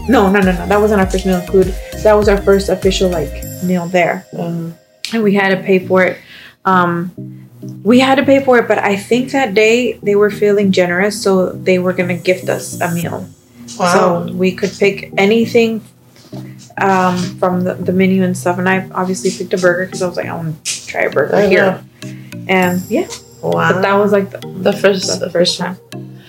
[0.08, 0.66] No, no, no, no.
[0.68, 1.76] That wasn't our first meal included.
[2.04, 3.32] That was our first official like
[3.64, 4.26] meal there.
[4.38, 4.76] Um,
[5.14, 6.18] and we had to pay for it.
[6.64, 7.12] Um,
[7.84, 11.22] we had to pay for it, but I think that day they were feeling generous,
[11.22, 13.28] so they were gonna gift us a meal.
[13.80, 13.94] wow.
[14.26, 15.82] So we could pick anything
[16.78, 18.58] um, from the, the menu and stuff.
[18.58, 21.10] And I obviously picked a burger because I was like, I want to try a
[21.10, 21.84] burger I here.
[22.48, 23.08] And yeah,
[23.42, 23.72] wow.
[23.72, 25.78] but that was like the, the first, the first time.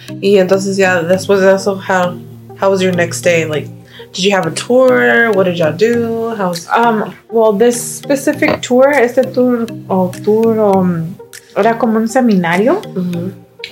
[0.08, 2.18] Y entonces ya después de eso, how,
[2.58, 3.44] how was your next day?
[3.44, 3.66] Like,
[4.12, 5.32] did you have a tour?
[5.32, 6.34] What did y'all do?
[6.36, 11.16] How was, Um, well, this specific tour, este tour o tour um,
[11.56, 12.80] era como un seminario,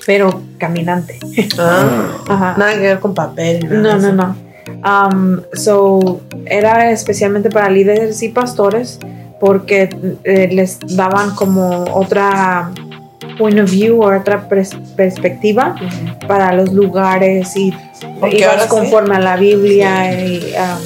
[0.07, 1.19] pero caminante.
[1.59, 2.55] Ah, Ajá.
[2.57, 3.67] nada que ver con papel.
[3.83, 4.37] No, no, no.
[4.85, 8.99] Um, so, era especialmente para líderes y pastores
[9.41, 9.89] porque
[10.25, 12.71] eh, les daban como otra
[13.39, 15.75] point of view o otra pers- perspectiva
[16.29, 17.75] para los lugares y
[18.33, 18.69] ibas sí.
[18.69, 20.83] conforme a la Biblia y um,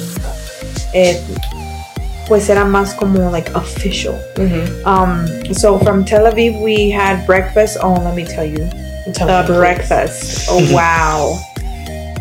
[0.93, 1.21] eh,
[2.29, 4.15] pues era más como like official.
[4.85, 7.77] Um, so from Tel Aviv we had breakfast.
[7.81, 8.69] Oh, let me tell you,
[9.05, 10.47] the breakfast.
[10.49, 11.37] Oh wow,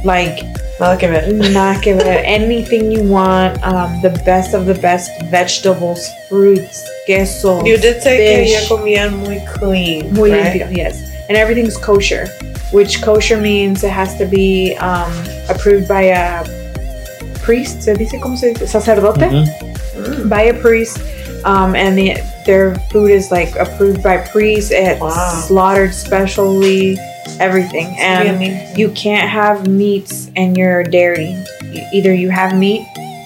[0.03, 0.43] like
[0.81, 5.11] Nada give it, not give it Anything you want, um, the best of the best
[5.25, 7.65] vegetables, fruits, queso.
[7.65, 8.53] You did say que fish.
[8.53, 10.15] ya comían muy clean.
[10.15, 10.55] Muy right?
[10.55, 11.03] limpio, yes.
[11.29, 12.29] And everything's kosher,
[12.73, 15.13] which kosher means it has to be um,
[15.49, 16.45] approved by a
[17.43, 17.83] priest.
[17.83, 18.69] ¿Se dice cómo se dice?
[18.69, 19.29] Sacerdote.
[20.09, 20.29] Ujú.
[20.29, 20.99] By a priest.
[21.45, 22.17] Um, and the,
[22.47, 24.71] their food is like approved by priests.
[24.73, 25.43] It's Wow.
[25.47, 26.99] slaughtered specially,
[27.39, 27.87] everything.
[27.99, 28.43] And
[28.77, 31.37] you can't have meats in your dairy.
[31.93, 32.83] Either you have meat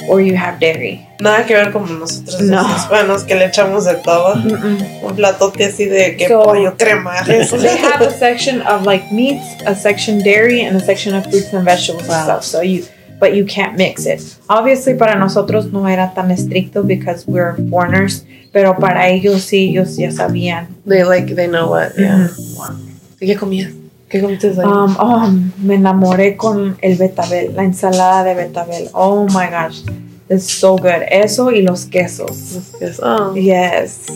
[0.09, 1.07] or you have dairy.
[1.21, 2.62] Nada que ver como nosotros No.
[2.62, 4.35] los hispanos que le echamos de todo.
[4.35, 5.03] Mm-mm.
[5.05, 7.16] Un platote así de que So- pollo crema.
[7.29, 7.57] Eso.
[7.62, 11.53] they have a section of like meats, a section dairy, and a section of fruits
[11.53, 12.14] and vegetables Wow.
[12.14, 12.45] and stuff.
[12.45, 12.85] So you,
[13.23, 14.21] but you can't mix it.
[14.49, 19.97] Obviously, para nosotros no era tan estricto because we're foreigners, pero para ellos sí, ellos
[19.97, 20.67] ya sabían.
[20.85, 21.93] They like, they know what.
[21.97, 22.29] Yeah.
[22.29, 22.99] Mhm.
[23.21, 23.71] ¿Y qué comías?
[24.09, 24.67] ¿Qué comiste ahí?
[24.67, 25.31] Um, oh,
[25.63, 28.91] me enamoré con el betabel, la ensalada de betabel.
[28.93, 29.85] Oh my gosh,
[30.29, 31.07] it's so good.
[31.09, 32.59] Eso y los quesos.
[32.81, 33.01] Yes.
[33.01, 33.35] Oh.
[33.37, 34.07] Yes,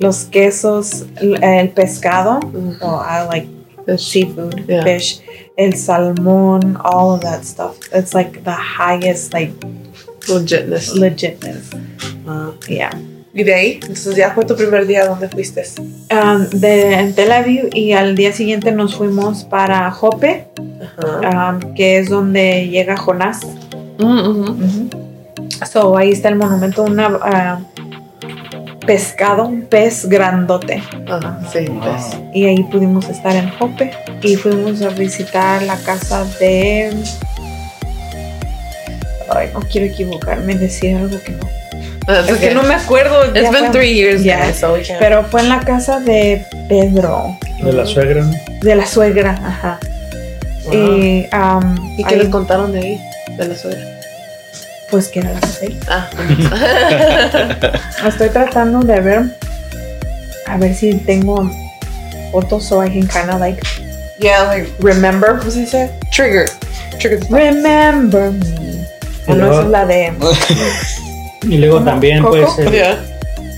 [0.00, 2.40] los quesos, el pescado.
[2.40, 2.78] Mm.
[2.80, 3.55] Oh, I like
[3.96, 4.82] Seafood, Yeah.
[4.84, 5.20] fish,
[5.56, 7.76] el salmon, all of that stuff.
[7.94, 9.52] It's like the highest, like
[10.28, 10.94] Legitness.
[10.94, 11.70] legitness.
[12.26, 12.50] Ah.
[12.68, 12.90] Yeah.
[13.32, 15.62] Y de ahí, entonces ya fue tu primer día donde fuiste.
[16.10, 20.46] Um, de en Tel Aviv y al día siguiente nos fuimos para Jope,
[21.22, 21.50] Ajá.
[21.62, 23.40] um, que es donde llega Jonás.
[23.98, 24.40] Mm, ujú.
[24.52, 24.88] Ujú.
[25.70, 27.60] So ahí está el monumento, una ah,
[28.86, 30.82] pescado, un pez grandote.
[31.08, 32.16] Ajá, sí, pues.
[32.32, 33.90] Y ahí pudimos estar en Jope
[34.22, 36.94] y fuimos a visitar la casa de.
[39.34, 41.46] Ay, no quiero equivocarme, decir algo que no.
[42.06, 43.24] That's Es que no me acuerdo.
[43.26, 44.46] It's ya been fue- three years, Yeah.
[44.46, 44.76] guys, so.
[45.00, 48.32] Pero fue en la casa de Pedro, De la suegra, ¿no?
[48.62, 49.80] de la suegra, ajá.
[50.66, 50.74] Wow.
[50.74, 53.00] Y, um, ¿Y qué ahí, les contaron de ahí?
[53.36, 53.95] De la suegra.
[54.90, 55.78] Pues que era la ahí.
[55.88, 56.08] Ah.
[58.06, 59.22] Estoy tratando de ver,
[60.46, 61.50] a ver si tengo
[62.32, 63.60] fotos so I can kind of like
[64.20, 65.38] yeah, like, remember.
[65.38, 65.90] ¿cómo se dice?
[66.10, 66.48] Trigger.
[66.98, 67.20] Trigger.
[67.30, 68.86] Remember me.
[69.28, 70.12] Ah, no, esa es la de.
[71.42, 72.36] Y luego también, ¿Coco?
[72.36, 72.98] pues, el, Yeah.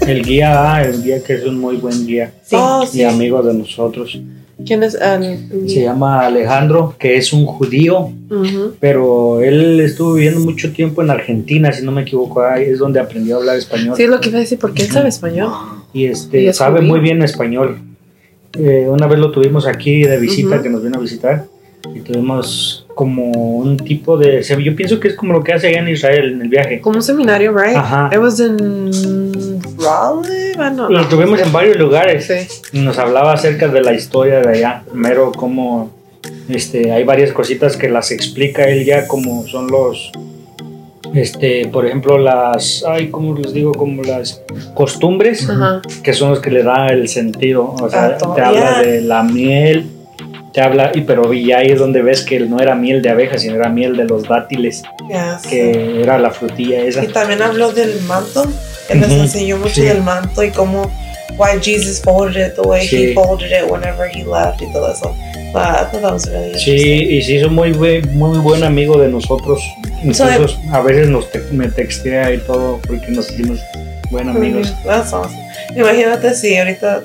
[0.06, 2.54] el guía, ah, el guía que es un muy buen guía Sí.
[2.58, 3.04] Oh, y sí.
[3.04, 4.18] amigo de nosotros.
[4.66, 4.94] ¿Quién es?
[4.96, 8.10] Um, Se llama Alejandro, que es un judío,
[8.80, 12.98] pero él estuvo viviendo mucho tiempo en Argentina, si no me equivoco, ahí es donde
[13.00, 13.94] aprendió a hablar español.
[13.96, 15.50] Sí, es lo que iba a decir, porque él sabe español.
[15.92, 16.88] y este ¿Y es sabe judío?
[16.92, 17.78] muy bien español.
[18.58, 21.44] Eh, una vez lo tuvimos aquí de visita, que nos vino a visitar,
[21.94, 24.42] y tuvimos como un tipo de...
[24.42, 26.80] Yo pienso que es como lo que hace allá en Israel, en el viaje.
[26.80, 27.76] Como un seminario, right?
[27.76, 28.10] Ajá.
[28.12, 30.54] It was in Raleigh.
[30.56, 32.26] Don't Lo tuvimos en varios lugares.
[32.26, 32.78] Sí.
[32.78, 35.96] Nos hablaba acerca de la historia de allá, mero como
[36.48, 40.10] este, hay varias cositas que las explica él ya como son los,
[41.14, 43.72] este, por ejemplo las, ay, ¿cómo les digo?
[43.72, 44.42] Como las
[44.74, 45.82] costumbres, Ajá.
[46.02, 49.22] que son los que le da el sentido, o sea, Ah, te habla de la
[49.22, 49.86] miel,
[50.58, 53.38] te habla, y pero y ahí es donde ves que no era miel de abeja,
[53.38, 55.48] sino era miel de los dátiles, Yeah, sí.
[55.50, 57.04] que era la frutilla esa.
[57.04, 58.44] Y también habló del manto.
[58.88, 59.12] Él Ujú.
[59.22, 59.82] enseñó mucho Sí.
[59.82, 60.90] del manto y cómo
[61.36, 62.96] why Jesus folded it the way Sí.
[63.10, 65.14] he folded it whenever he left y todo eso.
[65.52, 67.72] But I thought that was really Sí, y se hizo muy
[68.14, 69.60] muy buen amigo de nosotros.
[70.02, 70.24] Incluso
[70.72, 73.60] a veces nos te- me textea y todo porque nos hicimos
[74.10, 74.74] buen amigos.
[74.84, 75.38] That's awesome.
[75.76, 77.02] Imagínate si ahorita,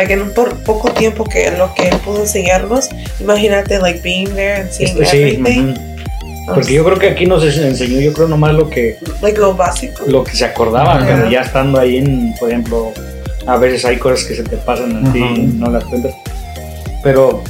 [0.00, 2.88] like en un por poco tiempo que lo que él pudo enseñarnos,
[3.20, 5.74] imagínate like being there and seeing Este, sí, everything.
[5.74, 6.54] ujú.
[6.54, 10.02] porque yo creo que aquí nos enseñó, yo creo nomás lo que Like lo básico.
[10.06, 11.06] lo que se acordaba, Ajá.
[11.06, 12.92] pero ya estando ahí, en, por ejemplo,
[13.46, 15.34] a veces hay cosas que se te pasan a ti Ajá.
[15.34, 16.14] y no las cuentas.
[17.04, 17.42] Pero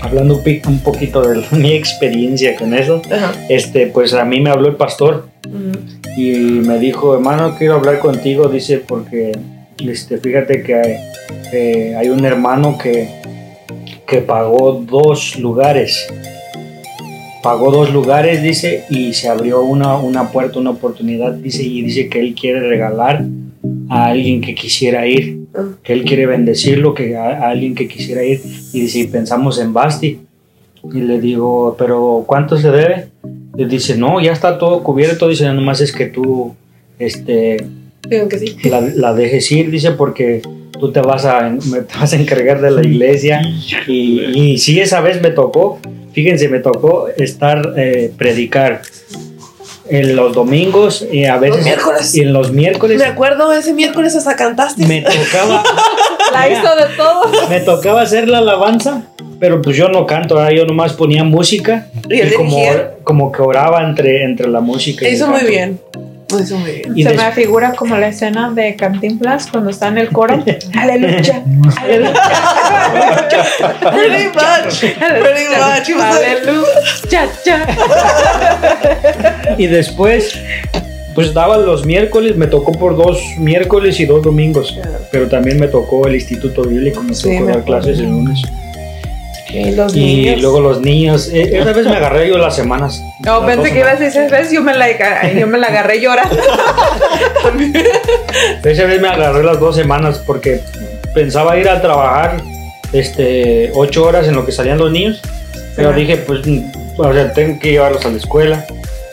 [0.00, 3.32] hablando un, poquito de mi experiencia con eso, Ajá.
[3.48, 5.28] este, pues a mí me habló el pastor
[6.16, 9.32] y me dijo, hermano, quiero hablar contigo, dice, porque
[9.78, 10.94] este, fíjate que hay,
[11.52, 13.08] eh, hay un hermano que,
[14.06, 16.06] que pagó dos lugares.
[17.42, 22.08] Pagó dos lugares, dice, y se abrió una, una puerta, una oportunidad, dice, y dice
[22.08, 23.24] que él quiere regalar
[23.88, 25.46] a alguien que quisiera ir,
[25.82, 28.40] que él quiere bendecirlo, que a, a alguien que quisiera ir,
[28.72, 30.20] y dice, y pensamos en Basti.
[30.92, 33.08] Y le digo, pero ¿cuánto se debe?
[33.56, 36.54] Le dice, no, ya está todo cubierto, dice, nomás es que tú
[36.98, 37.56] este,
[38.08, 38.56] Digo que sí.
[38.64, 40.42] la, la dejes ir, dice, porque
[40.78, 43.40] tú te vas a, me- te vas a encargar de la iglesia.
[43.86, 45.78] Y, y sí, esa vez me tocó,
[46.12, 48.82] fíjense, me tocó estar, eh, predicar
[49.90, 52.14] en los domingos y a veces miércoles.
[52.14, 54.86] y en los miércoles Me acuerdo ese miércoles hasta cantaste.
[54.86, 55.62] me tocaba
[56.32, 57.48] La hizo de todo.
[57.48, 59.06] me tocaba hacer la alabanza,
[59.40, 60.50] pero pues yo no canto, ¿verdad?
[60.50, 62.58] yo nomás ponía música ¿Y él como,
[63.02, 65.06] como que oraba entre, entre la música.
[65.06, 65.80] y el Hizo muy bien.
[66.94, 70.34] Y Se me figura como la escena de Cantinflas cuando está en el coro.
[70.78, 71.42] Aleluya.
[71.82, 72.04] Pretty
[74.28, 74.80] much.
[74.80, 75.90] Pretty much.
[76.00, 77.28] Aleluya.
[77.44, 77.66] Ya.
[79.56, 80.38] Y después,
[81.14, 84.78] pues daba los miércoles, me tocó por dos miércoles y dos domingos,
[85.10, 88.42] pero también me tocó el Instituto Bíblico, me Sí, tocó me dar clases el lunes.
[89.50, 90.42] Y los Y niños.
[90.42, 93.00] luego los niños, eh, esa vez me agarré yo las semanas.
[93.24, 94.50] No, Las pensé que ibas a decir, ¿ves?
[94.52, 94.86] Yo me la,
[95.34, 96.36] yo me la agarré llorando.
[98.64, 100.60] Esa vez me agarré las dos semanas porque
[101.14, 102.36] pensaba ir a trabajar
[102.92, 105.20] este, ocho horas en lo que salían los niños,
[105.76, 105.98] pero Ajá.
[105.98, 106.60] dije, pues, mm,
[106.98, 108.66] o sea, tengo que llevarlos a la escuela,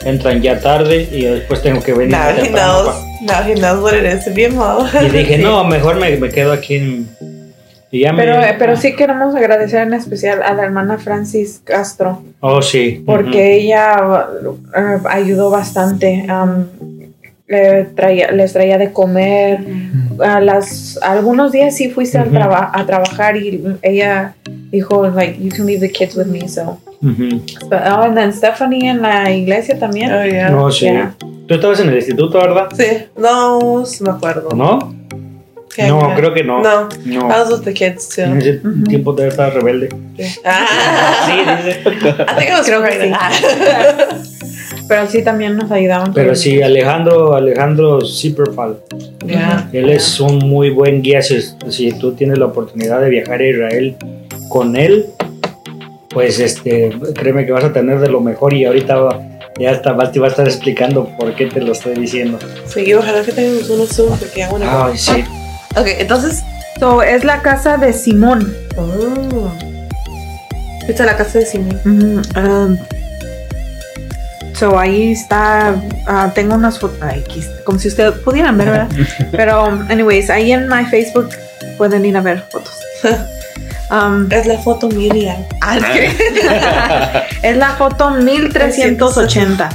[0.04, 2.96] entran ya tarde y después tengo que venir Now he knows.
[3.22, 4.88] Now he knows what it is to be a mom.
[5.02, 7.10] Y dije, no, mejor me, me quedo aquí en...
[7.96, 8.54] Y ya Pero, me...
[8.60, 13.02] pero sí queremos agradecer en especial a la hermana Francis Castro, Oh, sí.
[13.06, 14.28] porque ella
[14.76, 16.26] eh, ayudó bastante.
[16.30, 16.66] um,
[17.48, 19.60] le traía- les traía de comer.
[20.20, 22.36] A las, algunos días sí fuiste al Ujú.
[22.36, 24.34] traba- a trabajar y ella
[24.72, 26.50] dijo, like, you can leave the kids with me.
[26.50, 26.80] So.
[27.02, 30.12] But, oh, and then Stephanie en la iglesia también.
[30.12, 30.50] Oh, yeah.
[30.50, 30.86] No, sí.
[30.86, 31.14] Yeah.
[31.48, 32.68] Tú estabas en el instituto, ¿verdad?
[32.76, 33.06] Sí.
[33.16, 34.50] No, me acuerdo.
[34.56, 34.94] ¿No?
[35.76, 36.62] ¿Qué No, creo que no.
[36.62, 36.88] No.
[37.04, 37.22] No.
[37.30, 38.22] I was with the kids too.
[38.24, 39.90] En ese tiempo todavía estaba rebelde.
[40.46, 40.66] Ah.
[41.26, 41.80] Sí, dice.
[41.82, 43.22] I think I was Creo que pregnant.
[44.88, 46.14] Pero sí también nos ayudaban.
[46.14, 48.78] Pero sí, Alejandro, Alejandro Zipperfall.
[49.26, 49.68] Yeah.
[49.74, 51.22] Él es un muy buen guía.
[51.22, 53.96] Si, si tú tienes la oportunidad de viajar a Israel
[54.50, 55.08] con él,
[56.10, 58.54] pues este, créeme que vas a tener de lo mejor.
[58.54, 59.22] Y ahorita va-
[59.60, 62.38] ya está, Basti va a estar explicando por qué te lo estoy diciendo.
[62.68, 64.66] Sí, ojalá que tengamos uno soon porque ya bueno.
[64.70, 65.24] Ay, sí.
[65.76, 66.44] Ok, entonces.
[66.80, 68.54] So, es la casa de Simón.
[68.78, 69.52] Oh.
[70.88, 71.80] Esta es la casa de Simón.
[71.84, 72.78] Mm, um,
[74.54, 78.88] so ahí está, ah, tengo unas fotos, aquí como si ustedes pudieran ver, ¿verdad?
[79.32, 81.30] Pero, um, anyways, ahí en my Facebook
[81.78, 82.74] pueden ir a ver fotos.
[83.92, 85.46] Um, Es la foto Miriam.
[85.62, 85.78] Ah,
[87.44, 89.70] es la foto 1380,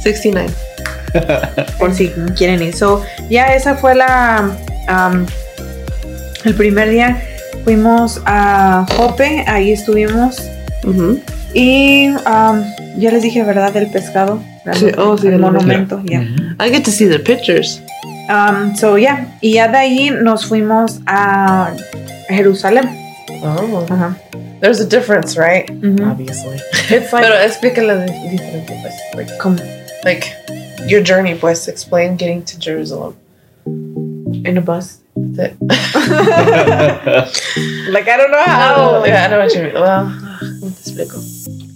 [0.00, 0.48] 69.
[1.76, 2.72] por si quieren ir.
[2.72, 4.48] So, ya esa fue la,
[4.92, 5.26] um,
[6.44, 7.22] el primer día.
[7.64, 10.42] Fuimos a Jope, ahí estuvimos.
[10.84, 11.20] Ujú.
[11.54, 12.64] Y um,
[12.98, 13.72] ya les dije, ¿verdad?
[13.72, 14.42] Del pescado.
[14.74, 16.22] Sí, oh, sí, el monumento, ya.
[16.60, 17.80] I get to see the pictures.
[18.28, 19.26] Um, so, yeah.
[19.40, 21.72] Y ya de ahí nos fuimos a
[22.28, 22.88] Jerusalén.
[23.42, 23.84] Oh.
[23.90, 24.16] Ajá.
[24.60, 25.68] There's a difference, right?
[25.82, 26.10] Ujú.
[26.10, 26.60] Obviously.
[26.90, 28.94] It's like, Pero explícala de diferente, pues.
[29.14, 29.56] Like, como
[30.04, 30.26] like,
[30.86, 31.68] your journey, pues.
[31.68, 33.14] Explain getting to Jerusalem.
[34.42, 34.48] Mm.
[34.48, 34.98] in a bus.
[35.14, 35.54] The-
[37.92, 39.74] Like, I don't know Oh, yeah, I don't know what you mean.
[39.74, 41.18] Well, ah, ¿cómo te explico?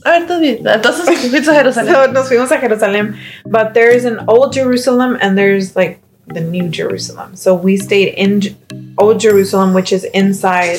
[0.05, 0.67] A ver, todo bien.
[0.67, 1.93] Entonces, fuiste a Jerusalén.
[1.93, 3.17] So, nos fuimos a Jerusalén.
[3.45, 7.37] But there's an old Jerusalem and there's like the new Jerusalem.
[7.37, 8.57] So we stayed in J-
[8.99, 10.79] old Jerusalem, which is inside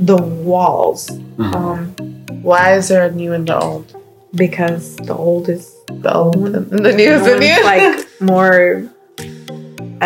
[0.00, 1.10] the walls.
[1.38, 1.56] Uh-huh.
[1.58, 1.94] Um,
[2.42, 3.94] Why is there a new and the old?
[4.34, 5.70] because the old is
[6.02, 7.62] The old and the new is the new.
[7.62, 8.82] like more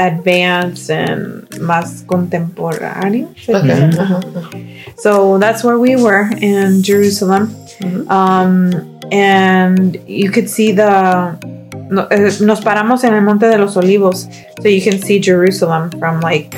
[0.06, 3.28] advanced and más contemporáneo.
[3.48, 3.80] Okay.
[3.80, 3.98] Mhm.
[3.98, 4.20] uh-huh.
[4.96, 7.54] So that's where we were in Jerusalem.
[7.80, 8.10] Mhm.
[8.10, 11.36] Um, and you could see the.
[12.10, 14.28] eh, Nos paramos en el Monte de los Olivos,
[14.62, 16.54] so you can see Jerusalem from like.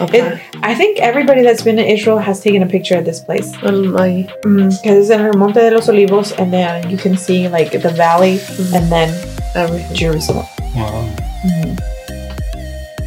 [0.00, 0.18] Okay.
[0.20, 3.52] It, I think everybody that's been to Israel has taken a picture of this place
[3.62, 4.26] Um, ahí.
[4.42, 7.90] because it's in el Monte de los Olivos, and then you can see like the
[7.90, 8.40] valley,
[8.74, 9.08] and then
[9.54, 9.94] Everything.
[9.94, 10.46] Jerusalem.
[10.74, 11.04] Wow.
[11.46, 11.78] Mhm.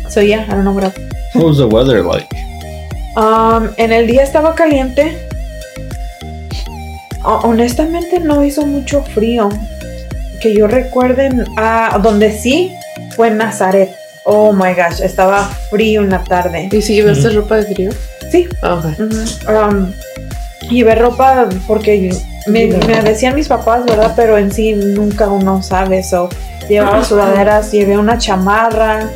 [0.09, 0.97] So yeah, I don't know what else.
[1.33, 2.27] What was the weather like?
[3.15, 5.17] Um, en el día estaba caliente.
[7.23, 9.49] O- honestamente no hizo mucho frío.
[10.41, 12.71] Que yo recuerde, ah, donde sí
[13.15, 13.89] fue en Nazaret.
[14.23, 16.69] Oh my gosh, estaba frío en la tarde.
[16.71, 17.89] ¿Y si llevaste ropa de frío?
[18.31, 18.47] Sí.
[18.61, 19.05] Okay.
[19.05, 19.51] Ujú.
[19.51, 19.91] Um,
[20.69, 22.13] llevé ropa porque
[22.45, 24.13] me, me decían mis papás, ¿verdad?
[24.15, 26.03] Pero en sí nunca uno sabe.
[26.03, 26.29] So,
[26.69, 29.09] llevaba sudaderas, llevé una chamarra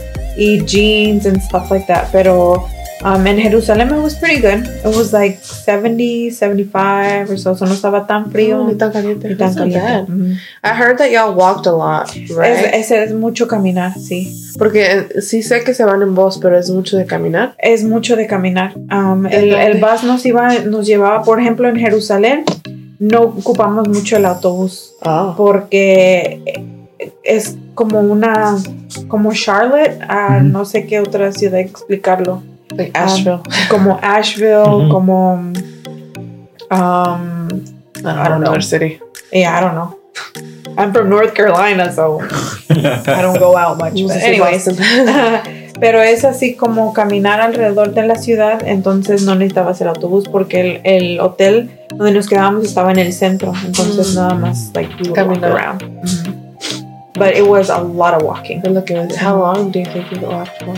[0.65, 2.09] jeans and stuff like that.
[2.11, 2.67] Pero
[3.03, 4.63] Um, en Jerusalén it was pretty good.
[4.85, 7.55] It was like 70, 75 or so.
[7.55, 8.57] So no estaba tan frío.
[8.57, 9.27] No, ni tan caliente.
[9.27, 9.79] ni tan caliente.
[9.81, 10.07] bad.
[10.07, 10.35] Ujú.
[10.63, 12.69] I heard that y'all walked a lot, right?
[12.75, 14.31] Es, es, es mucho caminar, sí.
[14.55, 14.85] Porque
[15.15, 17.55] eh, sí sé que se van en bus, pero es mucho de caminar.
[17.57, 18.73] Es mucho de caminar.
[18.77, 22.43] Um, ¿En el, el bus nos iba, nos llevaba, por ejemplo, en Jerusalén,
[22.99, 25.33] no ocupamos mucho el autobús Oh.
[25.35, 26.39] porque
[27.23, 28.57] es como una,
[29.07, 30.47] como Charlotte, ah, Ujú.
[30.49, 32.41] no sé qué otra ciudad explicarlo.
[32.75, 33.39] Like Asheville.
[33.69, 35.33] Como Asheville, como,
[36.69, 37.47] um,
[38.03, 38.59] I don't know.
[38.61, 38.99] city.
[39.31, 39.97] yeah, I don't know.
[40.77, 42.21] I'm from North Carolina, so
[42.69, 43.93] I don't go out much.
[44.07, 44.65] But anyways,
[45.79, 50.61] pero es así como caminar alrededor de la ciudad, entonces no necesitabas el autobús porque
[50.61, 54.15] el, el hotel donde nos quedábamos estaba en el centro, entonces Mm.
[54.15, 55.51] nada más like we would walk Caminar.
[55.51, 55.83] around.
[57.23, 58.61] But it was a lot of walking.
[58.63, 59.21] Es lo que iba a decir.
[59.27, 60.73] How long do you think you walked for?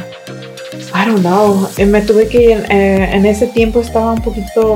[0.93, 1.67] I don't know.
[1.77, 4.75] Eh, Me tuve que ir, eh, en ese tiempo estaba un poquito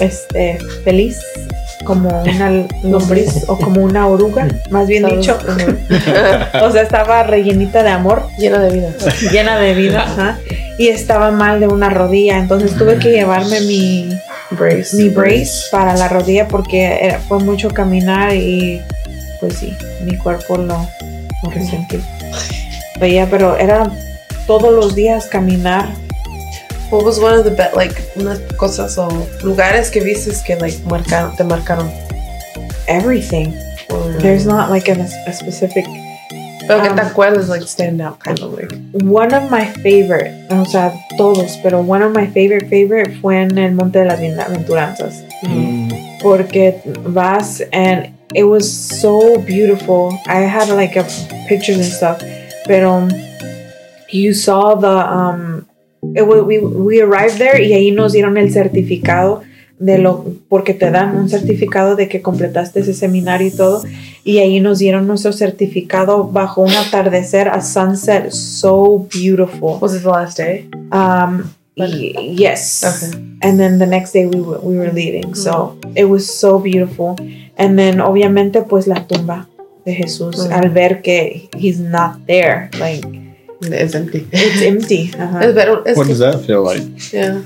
[0.00, 1.18] este feliz
[1.84, 2.50] como una
[2.82, 5.38] lombriz o como una oruga, más bien dicho.
[6.62, 8.26] O sea, estaba rellenita de amor.
[8.38, 8.90] Llena de vida.
[9.32, 10.38] llena de vida ajá,
[10.78, 14.08] y estaba mal de una rodilla entonces tuve que llevarme mi,
[14.50, 14.96] Brace.
[14.96, 18.80] mi brace para la rodilla porque era- fue mucho caminar y
[19.46, 19.72] pues sí
[20.04, 20.76] mi cuerpo lo,
[21.42, 22.00] lo resentí
[22.98, 23.90] Veía, pero era
[24.46, 25.88] todos los días caminar
[26.90, 29.08] What was one of the be- like unas cosas o
[29.42, 31.90] lugares que viste que like marcaron, te marcaron?
[32.88, 33.52] everything
[33.90, 34.94] Or- there's not like a,
[35.26, 35.84] a specific
[36.66, 38.74] Pero que te um, acuerdas like stand out kind of like.
[39.04, 43.56] one of my favorite o sea todos pero one of my favorite favorite fue en
[43.58, 45.90] el monte de las bienaventuranzas Mm.
[46.22, 50.18] Porque vas and it was so beautiful.
[50.26, 51.04] I had like a
[51.48, 52.22] pictures and stuff,
[52.66, 53.10] but um,
[54.10, 55.66] you saw the um,
[56.14, 59.42] it we we arrived there y ahí nos dieron el certificado
[59.78, 63.82] de lo porque te dan un certificado de que completaste ese seminario y todo
[64.24, 70.02] y ahí nos dieron nuestro certificado bajo un atardecer a sunset so beautiful Was it
[70.02, 70.68] the last day?
[70.92, 73.18] um y- yes Okay.
[73.42, 77.16] and then the next day we were, we were leaving so it was so beautiful
[77.58, 79.46] and then obviamente pues la tumba
[79.84, 83.04] de Jesús al ver que he's not there like
[83.62, 84.26] It's empty.
[84.32, 85.10] it's empty
[85.96, 86.82] What does that feel like?
[87.12, 87.40] yeah.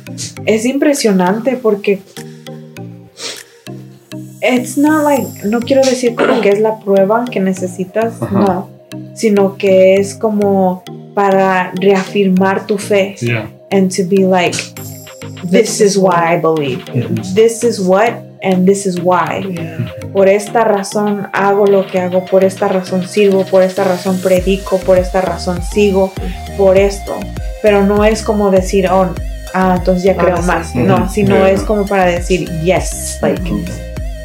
[0.47, 2.01] es impresionante porque
[4.43, 8.69] it's not like no quiero decir como que es la prueba que necesitas no
[9.15, 10.83] sino que es como
[11.15, 13.49] para reafirmar tu fe Yeah.
[13.71, 14.55] And to be like
[15.45, 16.85] this is why I believe
[17.35, 18.13] this is what
[18.43, 19.43] and this is why
[20.13, 24.79] por esta razón hago lo que hago, por esta razón sirvo, por esta razón predico,
[24.79, 26.13] por esta razón sigo,
[26.57, 27.15] por esto.
[27.63, 29.15] Pero no es como decir, oh,
[29.55, 30.49] ah, entonces ya creo Ahora sí.
[30.49, 30.71] más.
[30.71, 30.81] Ujú.
[30.81, 33.41] No, sino es como para decir, yes, like,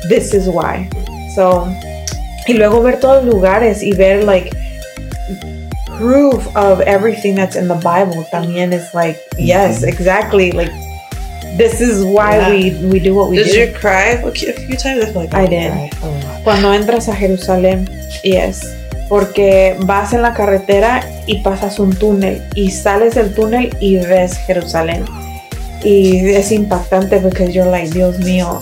[0.10, 0.90] this is why.
[1.36, 1.68] So,
[2.48, 4.50] y luego ver todos los lugares y ver, like,
[5.98, 10.72] proof of everything that's in the Bible también es like, yes, exactly, like,
[11.58, 12.50] this is why Yeah.
[12.82, 13.60] we, we do what we Did do.
[13.60, 15.04] you cry a few a few times?
[15.04, 15.72] I feel like I did.
[15.72, 16.44] a lot.
[16.44, 17.88] Cuando entras a Jerusalén,
[18.24, 18.62] yes,
[19.10, 24.38] porque vas en la carretera y pasas un túnel y sales del túnel y ves
[24.46, 25.06] Jerusalén.
[25.84, 28.62] Y es impactante because you're like, Dios mío,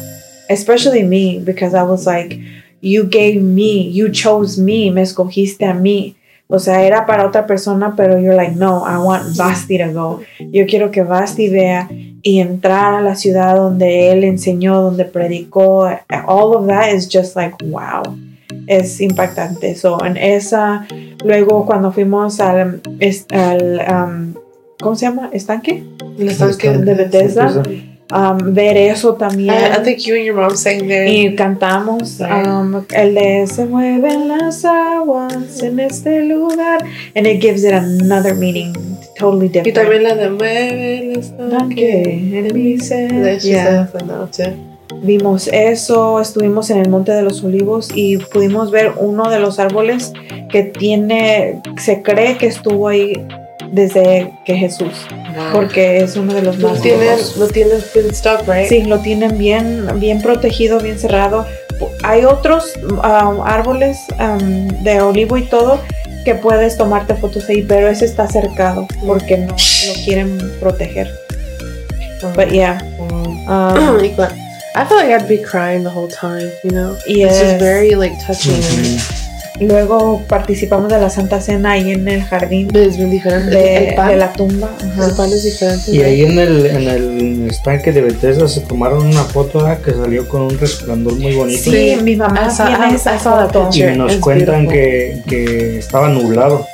[0.49, 2.37] especially me, because I was like,
[2.81, 6.15] you gave me, you chose me, me escogiste a mí.
[6.53, 10.21] O sea, era para otra persona, pero you're like, no, I want Basti to go.
[10.51, 15.87] Yo quiero que Basti vea y entrar a la ciudad donde él enseñó, donde predicó.
[16.27, 18.03] All of that is just like, wow.
[18.67, 19.73] Es impactante.
[19.73, 20.85] So, en esa,
[21.25, 22.81] luego cuando fuimos al,
[23.91, 24.35] um,
[24.79, 25.31] ¿cómo se llama?
[25.33, 25.83] ¿Estanque?
[26.19, 27.63] El estanque De Bethesda.
[28.13, 29.49] Um, ver eso también.
[29.55, 31.09] I, I think you and your mom sang there.
[31.09, 36.83] Y cantamos um, el de Se mueven las aguas en este lugar.
[37.15, 38.73] And it gives it another meaning,
[39.17, 39.75] totally Y different.
[39.75, 42.03] también la de mueve el estanque.
[42.47, 43.39] en mi ser.
[43.39, 43.89] Yeah.
[45.01, 49.59] Vimos eso, estuvimos en el Monte de los Olivos y pudimos ver uno de los
[49.59, 50.13] árboles
[50.49, 53.13] que tiene, se cree que estuvo ahí
[53.71, 54.93] desde que Jesús,
[55.51, 57.37] porque es uno de los Lo más tienen, viejos.
[57.37, 57.81] lo tienen
[58.13, 58.67] stuck, right?
[58.67, 61.45] Sí, lo tienen bien, bien protegido, bien cerrado.
[62.03, 65.79] Hay otros um, árboles um, de olivo y todo
[66.23, 71.09] que puedes tomarte fotos ahí, pero ese está cercado porque no lo quieren proteger.
[72.35, 73.47] But yeah, Mm.
[73.49, 73.99] um.
[74.75, 76.97] I feel like I'd be crying the whole time, you know?
[77.05, 77.33] yes.
[77.33, 78.53] It's just very like touching.
[78.53, 78.97] y
[79.67, 83.49] luego participamos de la Santa Cena ahí en el jardín Es bien diferente.
[83.55, 84.69] de, el pan, de la tumba.
[84.77, 85.05] Ajá.
[85.07, 85.91] el pan es diferente.
[85.91, 89.79] Y ahí en el, en el estanque de Bethesda se tomaron una foto ¿verdad?
[89.81, 91.63] que salió con un resplandor muy bonito.
[91.63, 92.03] Sí, Sí.
[92.03, 93.69] mi mamá I saw- tiene I- esa foto.
[93.73, 96.65] Y nos cuentan que, que estaba nublado.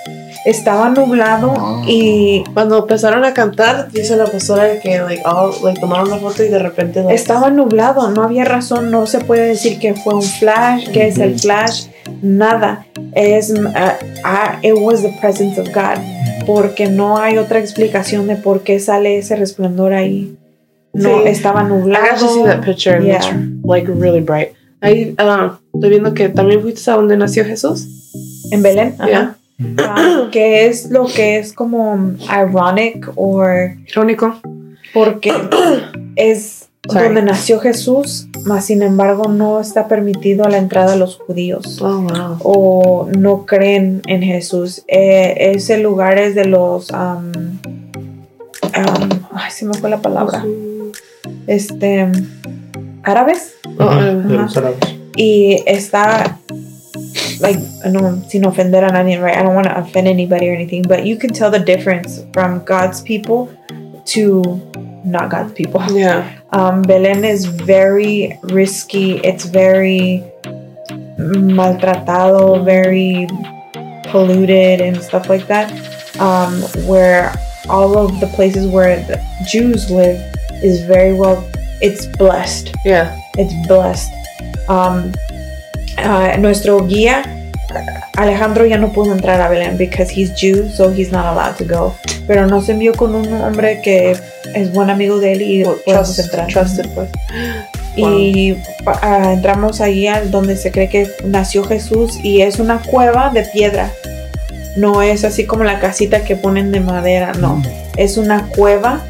[0.45, 1.83] Estaba nublado Ah.
[1.85, 6.43] y Cuando empezaron a cantar, dice la pastora que like, all, like, tomaron una foto
[6.43, 10.13] y de repente like, estaba nublado, no había razón, no se puede decir que fue
[10.15, 11.87] un flash, que es el flash,
[12.21, 12.85] nada.
[13.13, 13.69] Es, uh,
[14.23, 15.97] ah, it was the presence of God,
[16.45, 20.35] porque no hay otra explicación de por qué sale ese resplandor ahí.
[20.93, 21.27] No, Sí.
[21.27, 22.05] estaba I nublado.
[22.05, 23.17] got to see that picture Yeah.
[23.17, 23.27] it's
[23.63, 24.53] like really bright.
[24.81, 27.85] Ahí uh, estoy viendo que también fuiste a donde nació Jesús.
[28.51, 29.07] En Belén, ajá.
[29.07, 29.35] Yeah.
[29.77, 33.43] Ah, que es lo que es como ironic o
[33.87, 34.39] Irónico.
[34.93, 35.33] porque
[36.15, 37.05] es Sorry.
[37.05, 42.01] donde nació Jesús, mas sin embargo no está permitido la entrada a los judíos Oh,
[42.01, 42.37] wow.
[42.41, 44.83] o no creen en Jesús.
[44.87, 47.31] Eh, ese lugar es de los, am,
[48.73, 50.43] am, ay, se me fue la palabra,
[51.47, 52.07] este,
[53.03, 54.79] árabes Oh, Ujú, uh, de los árabes.
[55.15, 56.39] y está
[57.41, 57.59] like
[57.91, 61.03] no sin ofender a nadie right I don't want to offend anybody or anything but
[61.05, 63.47] you can tell the difference from God's people
[64.13, 64.41] to
[65.03, 66.29] not God's people yeah.
[66.51, 70.23] um, Belén is very risky it's very
[71.17, 73.27] maltratado very
[74.09, 75.71] polluted and stuff like that
[76.19, 77.33] um, where
[77.69, 80.19] all of the places where the Jews live
[80.63, 81.47] is very well
[81.81, 83.17] it's blessed Yeah.
[83.37, 84.11] it's blessed.
[84.67, 85.13] Um,
[85.97, 87.23] uh, nuestro guía
[88.17, 91.65] Alejandro ya no pudo entrar a Belén because he's Jew, so he's not allowed to
[91.65, 91.95] go.
[92.27, 94.15] Pero nos envió con un hombre que
[94.53, 96.47] es buen amigo de él y podemos Trust, entrar.
[96.47, 97.09] trusted pues.
[97.95, 98.55] Y
[98.85, 103.43] ah, entramos ahí al donde se cree que nació Jesús y es una cueva de
[103.43, 103.91] piedra.
[104.77, 107.61] No es así como la casita que ponen de madera, no.
[107.97, 109.01] Es una cueva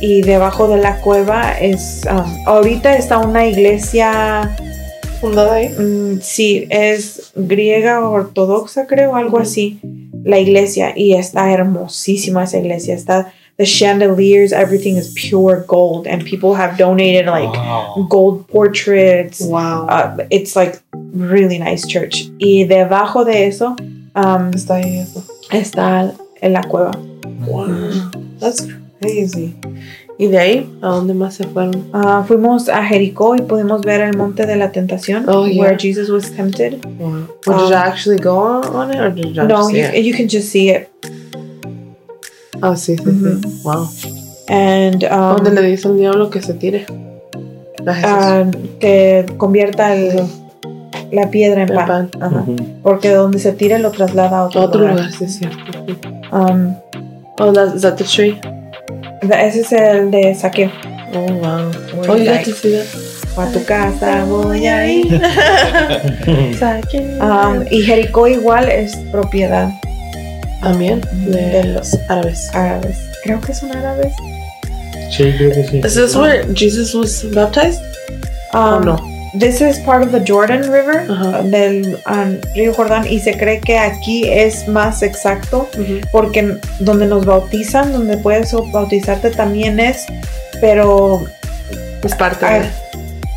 [0.00, 2.02] y debajo de la cueva es...
[2.10, 4.50] um, ahorita está una iglesia
[5.20, 5.68] Fundada ahí.
[5.70, 9.80] Mm, sí, es griega ortodoxa, creo, algo así.
[10.24, 12.94] La iglesia, y está hermosísima esa iglesia.
[12.94, 18.06] Está the chandeliers, everything is pure gold, and people have donated like Wow.
[18.08, 19.40] gold portraits.
[19.40, 19.86] Wow.
[19.88, 22.30] Uh, it's like really nice church.
[22.38, 23.74] Y debajo de eso
[24.14, 25.24] um, Está ahí eso.
[25.50, 26.92] está en la cueva.
[27.46, 27.66] Wow.
[28.38, 28.66] That's
[29.00, 29.54] crazy.
[30.20, 31.84] ¿Y de ahí a dónde más se fueron?
[31.92, 35.62] Ah, fuimos a Jericó y pudimos ver el monte de la tentación, Oh, yeah.
[35.62, 36.84] where Jesus was tempted.
[36.98, 37.28] Wow.
[37.46, 40.04] Well, did Um, you actually go on, it or did you no, see you, it?
[40.04, 40.88] you can just see it.
[42.60, 43.40] Oh, sí, sí, Mhm.
[43.42, 43.60] sí.
[43.62, 43.88] Wow.
[44.48, 46.84] And um, ¿Dónde le dice al diablo que se tire?
[47.86, 48.44] Ah,
[48.80, 50.22] que convierta el-
[51.12, 51.86] la piedra en En pan.
[51.86, 52.10] pan.
[52.20, 52.40] Ajá.
[52.40, 52.56] Ujú.
[52.82, 54.96] Porque donde se tire lo traslada a otro, Otro lugar.
[54.96, 55.56] lugar, sí, es cierto.
[56.32, 56.74] Um,
[57.40, 58.36] Oh, that, is that the tree?
[59.22, 60.70] Ese es el de saqueo.
[61.14, 61.70] Oh, wow.
[61.94, 62.86] Where Oh, you like, got to see that?
[63.38, 65.06] a tu casa voy a ir.
[67.20, 69.70] Um, y Jericó igual es propiedad
[70.62, 72.50] También de de los árabes.
[72.52, 72.96] árabes.
[73.24, 74.12] Creo que son árabes.
[75.10, 75.78] Sí, creo que sí.
[75.78, 77.80] Is this where Jesus was baptized?
[78.52, 78.96] Um, oh, no.
[79.38, 81.42] This is part of the Jordan River, Ajá.
[81.42, 85.68] del um, río Jordán, y se cree que aquí es más exacto
[86.12, 90.06] porque donde nos bautizan, donde puedes bautizarte también es,
[90.60, 91.20] pero
[92.02, 92.66] Es parte a, de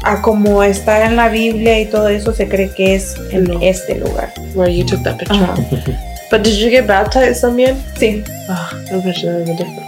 [0.04, 3.60] a como está en la Biblia y todo eso, se cree que es en No.
[3.62, 4.32] este lugar.
[4.56, 5.44] where you took that picture.
[5.44, 5.56] Ajá.
[6.32, 7.76] But did you get baptized también?
[8.00, 8.70] Sí, Ah,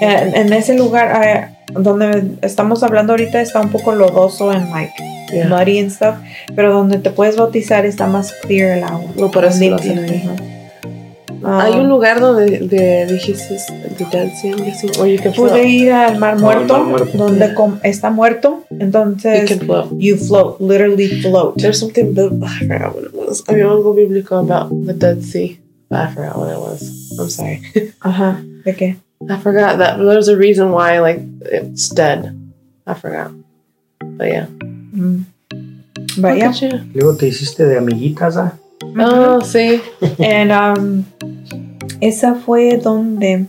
[0.02, 4.94] en, en ese lugar donde estamos hablando ahorita está un poco lodoso en like
[5.34, 5.48] Yeah.
[5.50, 6.16] muddy and stuff,
[6.56, 9.10] pero donde te puedes bautizar está más clear el agua.
[9.18, 10.24] No, hacen ahí.
[11.44, 11.64] Ajá.
[11.66, 13.58] Hay Um, un lugar donde de, dijiste
[15.00, 15.66] or you can Pude float.
[15.66, 17.18] ir al Mar Muerto, Mar Muerto.
[17.18, 17.56] donde Yeah.
[17.56, 19.88] com- está muerto, You entonces can float.
[19.98, 21.56] you float, literally float.
[21.58, 23.44] There's something, I forgot what it was.
[23.50, 25.60] I mean, algo bíblico about the Dead Sea.
[25.92, 27.12] I forgot what it was.
[27.20, 27.62] I'm sorry.
[28.00, 28.98] Ajá, ¿de qué?
[29.30, 32.40] I forgot that there's a reason why, like, it's dead.
[32.86, 33.32] I forgot.
[34.00, 34.46] But yeah.
[34.48, 35.26] Mm.
[36.18, 36.48] Vaya.
[36.48, 36.92] Look at you.
[36.94, 38.58] Luego te hiciste de amiguitas, ¿ah?
[38.98, 39.82] Oh, sí.
[40.20, 41.06] And, um,
[42.02, 43.48] esa fue donde.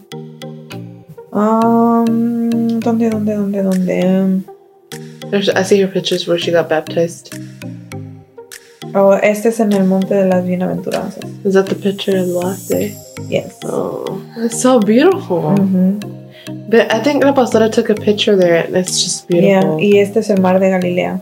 [1.32, 4.04] Um, ¿Dónde, dónde, dónde, dónde?
[4.04, 4.44] Um,
[5.30, 7.34] There's, I see her pictures where she got baptized.
[8.94, 11.24] Oh, este es en el Monte de las Bienaventuranzas.
[11.44, 12.96] Is that the picture of the last day?
[13.28, 13.54] Yes.
[13.64, 15.54] Oh, it's so beautiful.
[15.58, 16.00] Ujú.
[16.68, 19.80] But I think La Pastora took a picture there, and it's just Yeah, beautiful.
[19.80, 21.20] y este es el Mar de Galilea.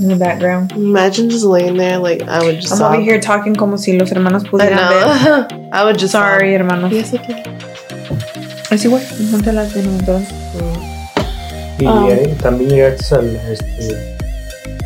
[0.00, 0.72] in the background.
[0.72, 2.72] Imagine just laying there, like I would just.
[2.72, 2.92] I'm sob.
[2.94, 5.48] over here talking como si los hermanos I pudieran ver.
[5.48, 5.68] know.
[5.72, 6.12] I would just.
[6.12, 6.90] Sorry, hermanos.
[6.90, 6.98] Sob.
[6.98, 7.42] Yes, okay.
[8.70, 10.32] Así güey, no te las ven entonces.
[11.78, 14.16] Y eh, también llegaste al, este,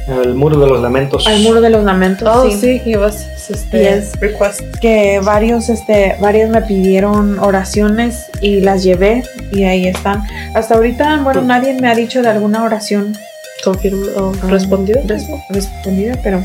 [0.09, 1.27] al muro de los lamentos.
[1.27, 2.29] Al muro de los lamentos.
[2.33, 2.81] Oh, sí.
[2.97, 3.15] us
[3.51, 4.13] este Yes.
[4.21, 4.61] request.
[4.81, 10.23] que varios, este, varios me pidieron oraciones y las llevé y ahí están.
[10.55, 13.17] Hasta ahorita, bueno, nadie me ha dicho de alguna oración
[13.65, 15.01] Confirm, oh, Ah, respondido.
[15.07, 16.43] res- respondida, pero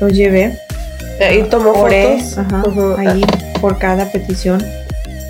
[0.00, 0.58] lo llevé.
[1.38, 2.38] Y tomó Oré, fotos.
[2.38, 2.94] ajá, Ujú.
[2.98, 3.20] ahí
[3.60, 4.64] por cada petición.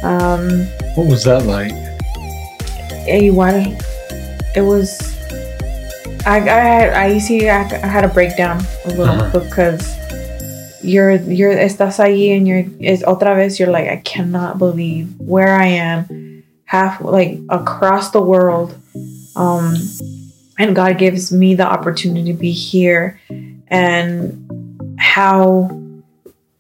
[0.03, 1.75] Um, What was that like?
[3.07, 3.77] e igual,
[4.55, 4.99] it was.
[6.25, 9.33] I, I had, ahí sí I, I had a breakdown a little Ajá.
[9.33, 9.83] because
[10.85, 15.55] you're you're estás ahí and you're is otra vez you're like I cannot believe where
[15.55, 18.75] I am half like across the world
[19.37, 19.75] um
[20.59, 23.19] and God gives me the opportunity to be here
[23.69, 24.39] and
[24.99, 25.71] how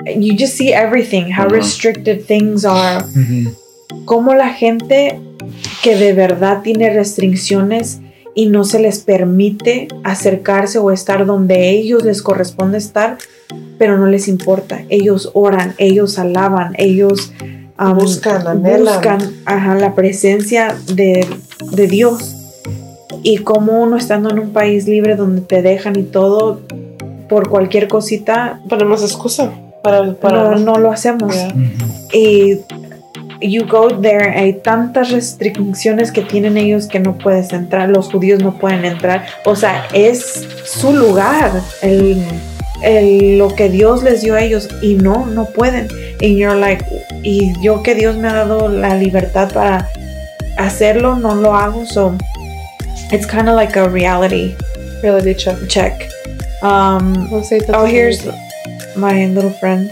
[0.06, 1.52] you just see everything how Ajá.
[1.54, 4.04] restricted things are Mm-hmm.
[4.06, 5.20] como la gente
[5.82, 8.00] que de verdad tiene restricciones
[8.34, 13.18] y no se les permite acercarse o estar donde ellos les corresponde estar,
[13.78, 14.82] pero no les importa.
[14.88, 17.32] Ellos oran, ellos alaban, ellos
[17.78, 18.94] um, Buscan, anhelan.
[18.94, 21.26] buscan ajá, la presencia de,
[21.72, 22.36] de Dios.
[23.22, 26.60] Y como uno estando en un país libre donde te dejan y todo,
[27.28, 29.52] por cualquier cosita, Ponemos excusa
[29.82, 31.54] para, para no, no lo hacemos Yeah.
[32.12, 32.58] y
[33.42, 38.42] you go there hay tantas restricciones que tienen ellos que no puedes entrar los judíos
[38.42, 41.50] no pueden entrar o sea es su lugar
[41.82, 42.22] el,
[42.82, 45.88] el- lo que Dios les dio a ellos y no no pueden
[46.20, 46.84] y you're like
[47.22, 49.88] y yo que Dios me ha dado la libertad para
[50.58, 52.14] hacerlo no lo hago so
[53.12, 54.54] it's kind of like a reality
[55.02, 55.56] Reality check.
[55.68, 56.08] check
[56.62, 57.28] um,
[57.74, 58.24] Oh, here's
[58.94, 59.90] my little friends.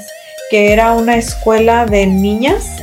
[0.52, 2.79] Que era una escuela de niñas.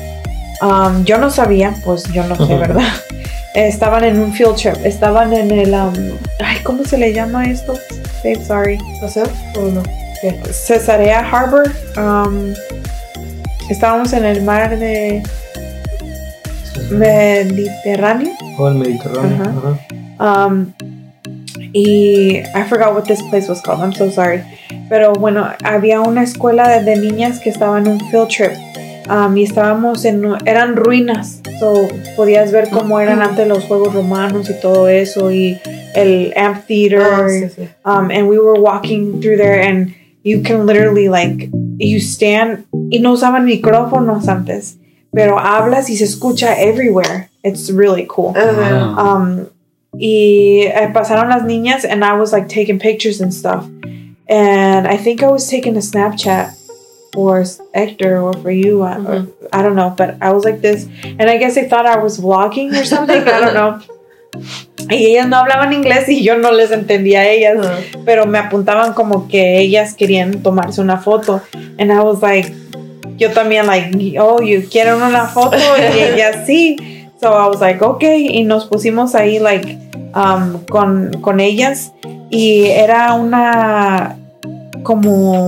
[0.62, 2.56] Um, yo no sabía, pues yo no sé.
[2.56, 2.88] ¿verdad?
[3.54, 4.76] Estaban en un field trip.
[4.84, 5.74] Estaban en el.
[5.74, 5.94] um,
[6.44, 7.74] ay, ¿cómo se le llama esto?
[8.24, 8.78] Babe, sorry.
[9.56, 9.84] ¿O no?
[10.52, 11.72] Cesarea Harbor.
[11.98, 12.54] Um,
[13.70, 15.24] estábamos en el mar de
[16.90, 18.34] Mediterráneo.
[18.58, 19.44] O el Mediterráneo.
[19.44, 20.48] Ajá.
[20.48, 20.74] Um,
[21.74, 23.82] y I forgot what this place was called.
[23.82, 24.42] I'm so sorry.
[24.90, 28.52] Pero bueno, había una escuela de, de niñas que estaba en un field trip.
[29.10, 31.42] Um, y estábamos en eran ruinas.
[31.60, 35.58] So podías ver cómo eran antes los juegos romanos y todo eso y
[35.96, 37.02] el amphitheater.
[37.02, 37.70] Ah, sí, sí.
[37.86, 39.94] um, and we were walking through there and
[40.24, 41.50] you can literally like
[41.80, 44.78] you stand y no usaban micrófonos antes
[45.14, 49.48] pero hablas y se escucha everywhere it's really cool um,
[49.98, 53.66] y eh, pasaron las niñas and I was like taking pictures and stuff
[54.28, 56.57] and I think I was taking a Snapchat
[57.18, 57.42] for
[57.74, 59.28] Hector or for you I, or- Mhm.
[59.52, 60.86] I don't know but I was like this
[61.18, 63.80] and I guess they thought I was vlogging or something I don't know.
[64.90, 67.80] Y ellas no hablaban inglés y yo no les entendía a ellas Ajá.
[68.06, 71.42] pero me apuntaban como que ellas querían tomarse una foto.
[71.80, 72.54] And I was like
[73.18, 76.78] yo también like oh you quieren una foto y ellas sí.
[77.20, 78.28] So I was like okay.
[78.30, 79.76] Y nos pusimos ahí like
[80.14, 81.92] um, con, con ellas.
[82.30, 84.18] Y era una
[84.84, 85.48] como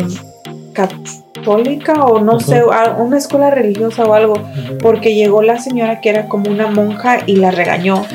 [1.39, 4.33] católica o no sé a- una escuela religiosa o algo
[4.81, 8.05] porque llegó la señora que era como una monja y la regañó.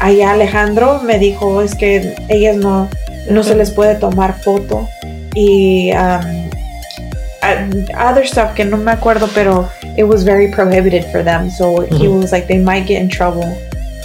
[0.00, 2.88] Allá Alejandro me dijo es que ellas no,
[3.30, 4.88] no se les puede tomar foto
[5.34, 6.48] y um,
[7.42, 11.82] uh, other stuff que no me acuerdo pero it was very prohibited for them so
[11.90, 13.44] he was like they might get in trouble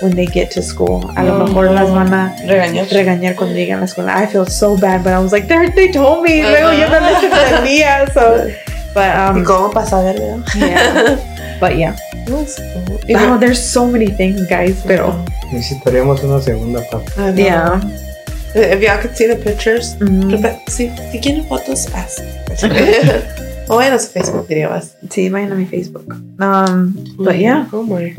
[0.02, 1.46] when they get to school a lo No.
[1.46, 2.88] mejor las van a Regañar.
[2.92, 5.70] regañar cuando lleguen a la escuela I feel so bad but I was like they,
[5.72, 8.46] they told me luego yo no les entendía so
[8.94, 9.04] but
[9.36, 10.16] ¿Y um, cómo pasa a ver,
[10.56, 11.18] yeah
[11.60, 11.96] but yeah
[12.28, 13.00] That's cool.
[13.08, 15.14] Y como, there's so many things guys pero
[15.52, 17.12] Necesitaríamos una segunda parte.
[17.16, 17.36] Know.
[17.36, 17.82] yeah
[18.54, 20.30] If y'all could see the pictures, Mhm.
[20.32, 22.22] Repe- si, si quieren fotos, haz.
[23.70, 24.96] o vayan a su Facebook video, haz.
[25.10, 26.14] Sí, vayan a mi Facebook.
[26.40, 27.66] Um, but yeah.
[27.72, 28.14] Oh my.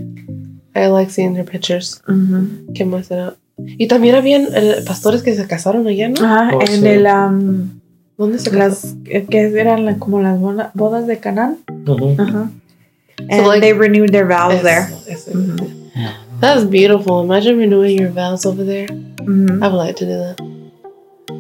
[0.74, 2.02] I like seeing their pictures.
[2.08, 2.72] ujú.
[2.74, 3.34] ¿Qué más era?
[3.58, 6.24] Y también habían eh, pastores que se casaron allá, ¿no?
[6.24, 6.86] Ajá, Oh, en sí.
[6.86, 7.68] el um,
[8.16, 8.68] ¿Dónde se casaron?
[8.70, 11.58] las eh, que eran la- como las boda- bodas de Canaán.
[11.86, 12.14] Ujú.
[12.18, 12.50] Ajá.
[13.30, 14.86] And like- they renewed their vows there.
[15.06, 15.30] Eso, eso.
[15.38, 15.90] Mhm.
[16.40, 17.22] That's beautiful.
[17.24, 18.88] Imagine renewing your vows over there.
[19.24, 19.62] Mhm.
[19.62, 20.36] I would like to do that.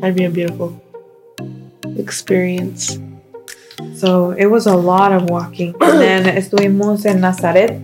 [0.00, 0.74] That'd be a beautiful
[1.96, 2.98] experience.
[3.96, 5.74] So it was a lot of walking.
[5.80, 7.78] And then estuvimos en Nazaret.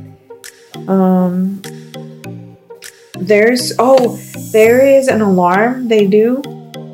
[0.86, 1.60] Um,
[3.20, 4.16] there's oh
[4.52, 6.42] there is an alarm they do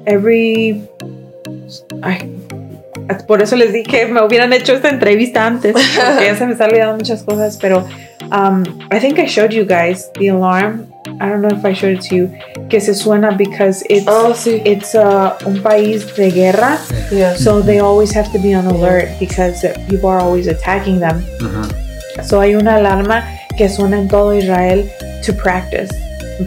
[0.07, 0.83] every.
[2.03, 2.31] Ay,
[3.27, 6.71] por eso les dije me hubieran hecho esta entrevista antes, porque ya se me están
[6.71, 7.87] olvidando muchas cosas, pero
[8.33, 10.87] um, I think I showed you guys the alarm.
[11.21, 12.31] I don't know if I showed it to you.
[12.71, 14.63] Que se suena because it's Oh, sí.
[14.65, 16.79] it's uh, un país de guerra,
[17.13, 17.35] Yeah.
[17.37, 21.23] so they always have to be on alert because people are always attacking them.
[22.23, 23.23] So hay una alarma
[23.57, 24.89] que suena en todo Israel
[25.23, 25.91] to practice.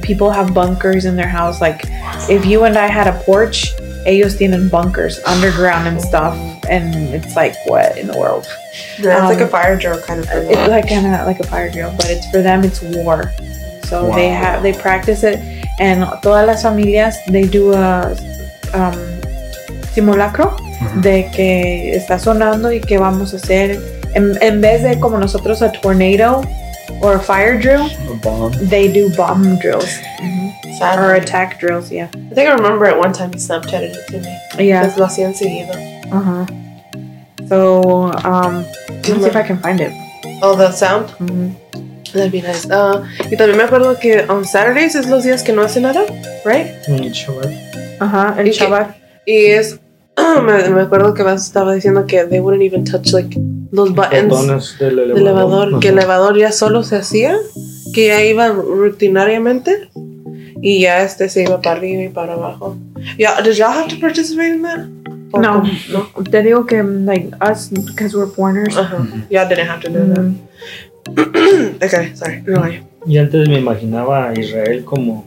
[0.02, 1.62] People have bunkers in their house.
[1.62, 1.82] Like
[2.30, 3.74] if you and I had a porch,
[4.06, 6.36] ellos tienen bunkers underground and stuff.
[6.70, 8.46] And it's like, what in the world?
[9.00, 10.52] Yeah, it's like a Um, fire drill kind of thing.
[10.52, 12.64] It's like kind of like a fire drill, but it's for them.
[12.64, 13.32] It's war.
[13.86, 15.40] So they have they practice it,
[15.80, 18.12] and todas las familias they do a
[18.74, 19.00] um,
[19.94, 20.58] simulacro
[21.02, 23.80] de que está sonando y que vamos a hacer
[24.14, 26.44] en, en vez de como nosotros a tornado
[27.02, 28.52] or a fire drill, A bomb.
[28.70, 29.90] they do bomb drills
[30.80, 31.00] Sad.
[31.00, 31.92] or attack drills.
[31.92, 34.68] Yeah, I think I remember at one time he Snapchatted it to me.
[34.68, 34.82] yeah.
[34.82, 35.74] Pues lo hacían seguido.
[36.12, 36.46] Uh huh.
[37.48, 39.92] So um, let's see if I can find it.
[40.42, 41.10] Oh, the sound.
[41.20, 41.56] Mhm.
[42.14, 42.66] That'd be nice.
[42.72, 46.06] Ah, y también me acuerdo que on Saturdays es los días que no hace nada,
[46.46, 46.68] right?
[46.88, 47.52] Mm, Shabbat.
[48.00, 48.58] Ajá, el ¿Y qué?
[48.58, 48.96] Shabbat.
[49.26, 49.80] Y es.
[50.44, 53.38] me, me acuerdo que Vas estaba diciendo que they wouldn't even touch like
[53.72, 55.68] los buttons Botones del del elevador.
[55.68, 55.80] elevador.
[55.80, 57.36] Que el elevador ya solo se hacía,
[57.94, 59.90] que ya iba rutinariamente
[60.62, 62.78] y ya este se iba para arriba y para abajo.
[63.18, 64.88] Yeah, did y'all have to participate in that?
[65.34, 65.62] Or No.
[65.92, 66.24] no.
[66.24, 68.76] Te digo que like us because we're foreigners.
[68.78, 69.06] Ajá.
[69.30, 70.24] Y'all didn't have to do that.
[71.14, 72.44] mm, okay, sorry.
[72.48, 72.64] No,
[73.06, 75.26] Y antes me imaginaba a Israel como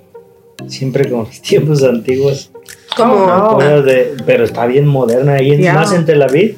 [0.69, 2.51] siempre con los tiempos antiguos.
[2.97, 3.49] Como Oh, no.
[3.55, 5.75] cosas de- pero está bien moderna y Yeah.
[5.75, 6.57] más en Tel Aviv.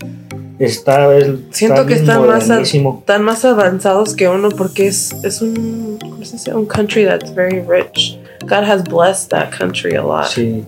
[0.59, 5.13] Está, es- Siento que bien está más a- están más avanzados que uno porque es,
[5.25, 6.55] es un, ¿cómo se dice?
[6.55, 8.19] un country that's very rich.
[8.43, 10.27] God has blessed that country a lot.
[10.27, 10.65] Sí.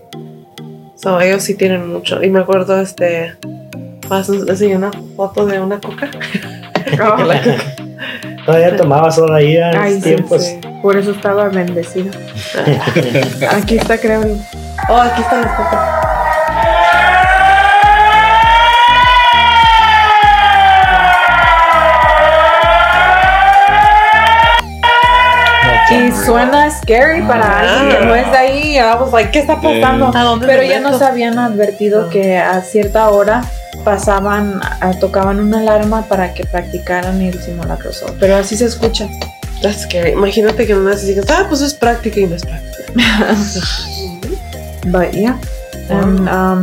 [0.97, 2.22] So, ellos sí tienen mucho.
[2.22, 3.34] Y me acuerdo, este,
[4.11, 6.11] a enseñar una foto de una coca.
[8.47, 10.45] Todavía tomaba soda ahí en Ay, los sí, tiempos.
[10.45, 10.61] sí.
[10.82, 12.11] Por eso estaba bendecido.
[13.51, 14.22] Aquí está, creo.
[14.89, 15.80] Oh, aquí están las cocas.
[25.91, 27.61] Y suena scary para Ah.
[27.61, 28.76] alguien que no es de ahí.
[28.78, 30.11] I was like, ¿qué está pasando?
[30.14, 32.11] ¿A dónde Pero ya nos habían advertido Ah.
[32.11, 33.45] que a cierta hora
[33.85, 37.91] pasaban, a- tocaban una alarma para que practicaran el simulacro.
[38.18, 39.09] Pero así se escucha.
[39.62, 40.11] That's scary.
[40.12, 42.93] Imagínate que no digas, ah, pues es práctica y no es práctica.
[44.91, 45.39] But yeah.
[45.89, 46.62] And um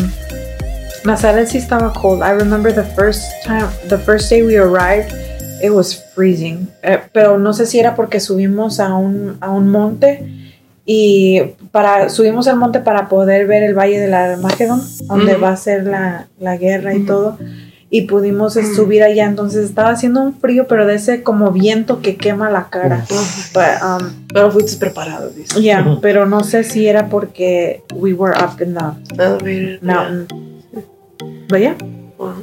[1.06, 2.22] Nazareth sí estaba cold.
[2.22, 5.14] I remember the first time the first day we arrived,
[5.64, 6.68] it was freezing.
[6.84, 10.52] Eh, pero no sé si era porque subimos a un, a un monte
[10.86, 11.42] y
[11.72, 15.58] para subimos al monte para poder ver el valle de la Armagedón, donde va a
[15.58, 17.38] ser la, la guerra y todo.
[17.94, 22.16] Y pudimos subir allá, entonces estaba haciendo un frío, pero de ese como viento que
[22.16, 23.06] quema la cara.
[23.54, 25.62] But, um, Pero fuiste preparado, dice.
[25.62, 29.80] Yeah, pero no sé si era porque we were up in the Elevator.
[29.84, 30.28] mountain.
[31.50, 31.76] But yeah,
[32.18, 32.36] Wow.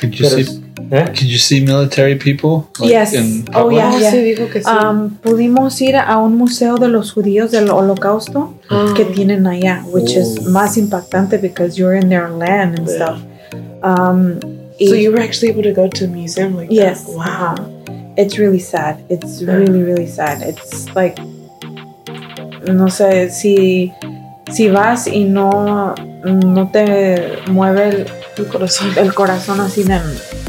[0.00, 0.62] Could you Pero, see?
[0.92, 1.04] ¿eh?
[1.06, 2.68] Could you see military people?
[2.80, 3.14] Yes.
[3.14, 3.90] in Oh, yeah.
[3.92, 4.70] Oh, sí, dijo que sí.
[4.70, 8.92] um, pudimos ir a un museo de los judíos del holocausto Ah.
[8.96, 10.50] que tienen allá, which is Oh.
[10.50, 12.94] más impactante because you're in their land and Yeah.
[12.96, 13.18] stuff.
[13.82, 14.38] Um,
[14.78, 17.16] So you were actually able to go to a museum like yes, that?
[17.16, 17.54] Wow.
[17.58, 18.14] uh-huh.
[18.16, 18.98] It's really sad.
[19.08, 19.54] It's Yeah.
[19.56, 20.42] really, really sad.
[20.42, 21.18] It's like,
[22.66, 23.92] no sé, si,
[24.52, 28.06] si vas y no, no te mueve el,
[28.36, 28.90] Tu corazón.
[28.96, 29.98] el corazón así de,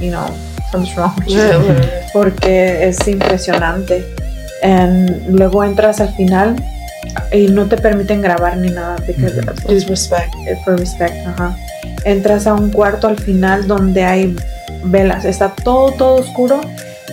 [0.02, 0.28] you know,
[0.72, 1.74] something's wrong with you.
[2.14, 4.04] Porque es impresionante.
[4.62, 6.56] En- luego entras al final
[7.32, 10.34] y no te permiten grabar ni nada because Just respect.
[10.66, 11.56] for respect, ajá.
[12.06, 14.36] Entras a un cuarto al final donde hay
[14.84, 16.62] velas, está todo todo oscuro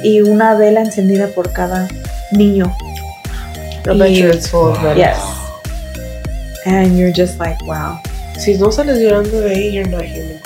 [0.03, 1.89] y una vela encendida por cada
[2.33, 2.73] niño.
[3.87, 4.97] Y- it's full of.
[4.97, 5.17] Yes.
[6.65, 8.01] And you're just like, wow.
[8.39, 10.41] Si no sales llorando de ahí, you're not human.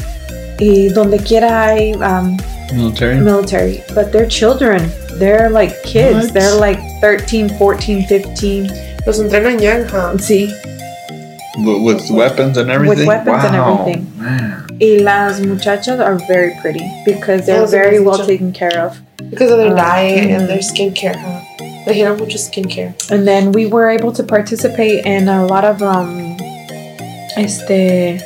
[0.59, 2.37] Y donde quiera hay um,
[2.73, 3.17] Military.
[3.19, 4.93] military, but they're children.
[5.19, 6.27] They're like kids.
[6.27, 6.35] What?
[6.35, 8.71] They're like 13, 14, 15.
[9.07, 10.17] Los entrenan young, huh?
[10.19, 10.53] Sí.
[11.65, 12.99] With, with weapons and everything.
[12.99, 14.19] With weapons and Wow, everything.
[14.19, 14.67] Man.
[14.81, 18.99] Y las muchachas are very pretty because they're very well taken care of.
[19.31, 20.49] Because of their Ah, diet and mhm.
[20.49, 21.41] their skincare, huh?
[21.87, 22.95] Trajeron mucho skincare.
[23.11, 26.37] And then we were able to participate in a lot of um
[27.37, 28.21] este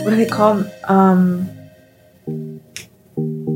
[0.00, 1.48] what do they call um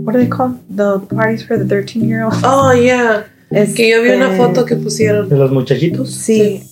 [0.04, 3.24] what do they call the parties for the 13 year old Oh, yeah.
[3.76, 5.24] Que yo vi una foto que pusieron.
[5.24, 6.10] Este, ¿De los muchachitos?
[6.10, 6.62] sí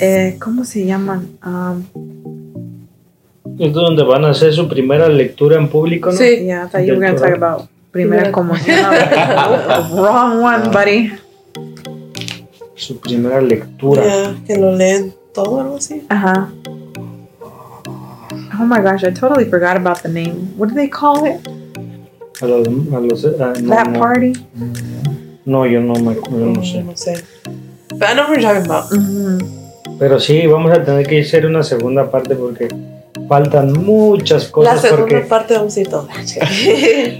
[0.00, 1.26] eh, ¿cómo se llaman?
[1.44, 1.84] Um,
[3.58, 6.16] Es donde van a hacer su primera lectura en público, ¿no?
[6.16, 6.44] Sí.
[6.44, 8.78] yeah, I thought you were going to talk about primera Primera- comunión.
[9.96, 11.10] Wrong one, buddy.
[12.76, 14.02] Su primera lectura.
[14.06, 16.04] Ya, que lo leen todo algo así.
[16.08, 16.48] Ajá.
[18.60, 20.52] Oh my gosh, I totally forgot about the name.
[20.56, 21.40] What do they call it?
[22.40, 23.98] A los, a los- ah, no, that no.
[23.98, 24.32] party?
[25.44, 26.82] No, yo no me yo no sé.
[26.84, 27.24] No sé.
[27.90, 28.90] But I know what you're talking about.
[28.92, 29.57] Mhm.
[29.98, 32.68] Pero sí, vamos a tener que hacer una segunda parte porque
[33.28, 34.80] faltan muchas La cosas.
[34.82, 36.08] segunda Porque, parte vamos a ir todo.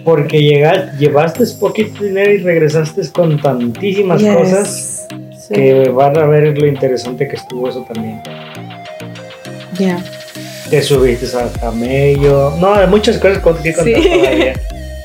[0.05, 4.35] porque llega- llevaste poquito dinero y regresaste con tantísimas Yes.
[4.37, 5.07] cosas
[5.49, 5.55] Sí.
[5.55, 8.21] que van a ver lo interesante que estuvo eso también.
[9.79, 10.03] Yeah.
[10.71, 12.53] Te subiste a camello.
[12.61, 13.93] No, hay muchas cosas que contar Sí.
[13.93, 14.53] todavía.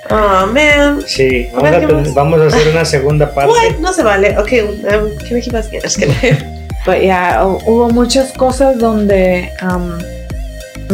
[0.10, 1.02] Oh, man.
[1.08, 3.52] Sí, vamos a, vamos a hacer una segunda parte.
[3.52, 3.80] What?
[3.80, 4.38] No se vale.
[4.38, 6.08] Ok, um, ¿qué me quitas que es que
[6.86, 9.98] But yeah, hu- hubo muchas cosas donde um,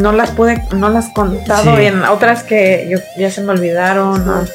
[0.02, 1.82] no las pude, no las contado Sí.
[1.82, 4.24] y en otras que yo, ya se me olvidaron.
[4.26, 4.46] ¿no?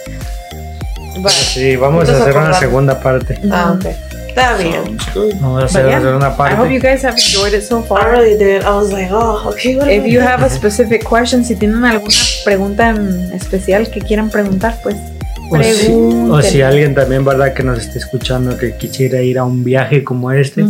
[1.18, 3.38] But, Sí, vamos a hacer una segunda parte.
[3.50, 3.86] Ah, ok.
[4.28, 4.96] Está bien.
[5.40, 6.74] Vamos a hacer But yeah, una segunda I hope parte.
[6.74, 8.10] you guys have enjoyed it so I far.
[8.10, 8.62] really did.
[8.62, 12.14] I was like, oh, okay, what If you have a specific question, si tienen alguna
[12.44, 14.96] pregunta en especial que quieran preguntar, pues
[15.50, 17.52] O si, o si alguien también, ¿verdad?
[17.54, 20.62] Que nos esté escuchando que quisiera ir a un viaje como este.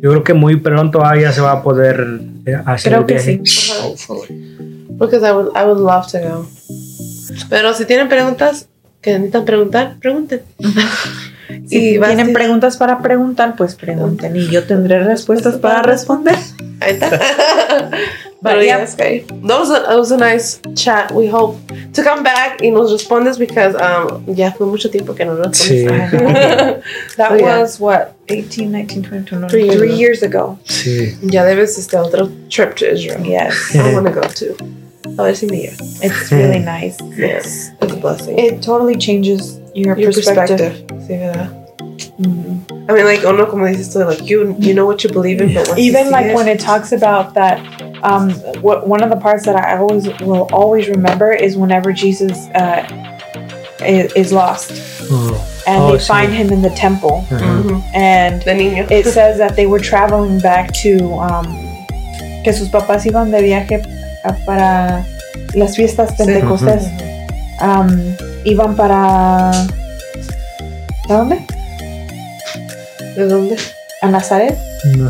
[0.00, 3.06] Yo creo que muy pronto ah, ya se va a poder eh, hacer Creo el
[3.06, 3.40] que viaje.
[3.44, 3.72] sí.
[4.98, 6.46] Because I would, I would love to go.
[7.48, 8.68] Pero si tienen preguntas
[9.00, 10.42] que necesitan preguntar, pregunten.
[11.66, 16.36] Si Y tienen a- preguntas para preguntar, pues pregunten y yo tendré respuestas para responder.
[16.80, 17.20] Ahí está.
[18.42, 18.78] But But yeah.
[18.78, 19.20] yes, okay.
[19.20, 21.12] That was, a, that was a nice chat.
[21.14, 21.56] We hope
[21.94, 25.56] to come back y nos respondes because um, ya fue mucho tiempo que no nos
[25.58, 25.86] Sí.
[25.86, 26.82] respondes.
[27.16, 27.60] That Oh, yeah.
[27.60, 30.58] was what 18, 19, 20, 21, Three three, years years ago.
[30.58, 30.58] ago.
[30.66, 31.16] Sí.
[31.32, 33.24] ya debes este otro trip to Israel.
[33.24, 34.56] Yes, I want to go too.
[35.18, 35.76] A ver si me lleva.
[36.02, 36.96] it's really nice.
[37.16, 38.36] Yes, it's a blessing.
[38.38, 40.58] It totally changes your, Your perspective.
[40.88, 41.06] perspective.
[41.06, 41.48] Sí, ¿verdad?
[42.18, 42.62] Mhm.
[42.88, 45.54] I mean, like, uno como dices tú, like, you, you know what you believe in,
[45.54, 47.60] but once you Even see like it- when it talks about that,
[48.02, 48.30] um,
[48.62, 52.82] what one of the parts that I always will always remember is whenever Jesus uh,
[53.86, 54.70] is, is lost
[55.10, 57.62] Oh, and Oh, they find him in the temple, ajá.
[57.62, 57.82] Mhm.
[57.94, 58.90] and De niño.
[58.90, 61.46] it says that they were traveling back to um,
[62.44, 63.82] que sus papás iban de viaje
[64.46, 65.04] para
[65.54, 66.84] las fiestas pentecostés.
[67.60, 69.50] Um, iban para
[71.08, 71.38] ¿a dónde?
[73.16, 73.56] ¿De dónde?
[74.02, 74.56] A Nazaret.
[74.96, 75.08] No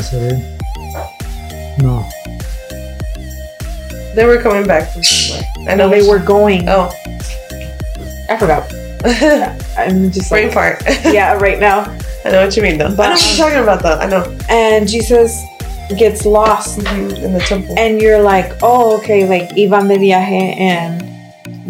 [4.15, 5.43] They were coming back from somewhere.
[5.67, 6.67] I know No, they were going.
[6.69, 6.91] Oh.
[8.29, 8.71] I forgot.
[9.77, 10.83] I'm just Brain like fart.
[11.05, 11.81] yeah, right now.
[12.25, 12.85] I know what you mean, though.
[12.85, 13.97] I know what you're talking about, though.
[13.97, 14.37] I know.
[14.49, 15.43] And Jesus
[15.97, 17.75] gets lost, In the temple.
[17.77, 21.03] and you're like, oh, okay, like iban de viaje, and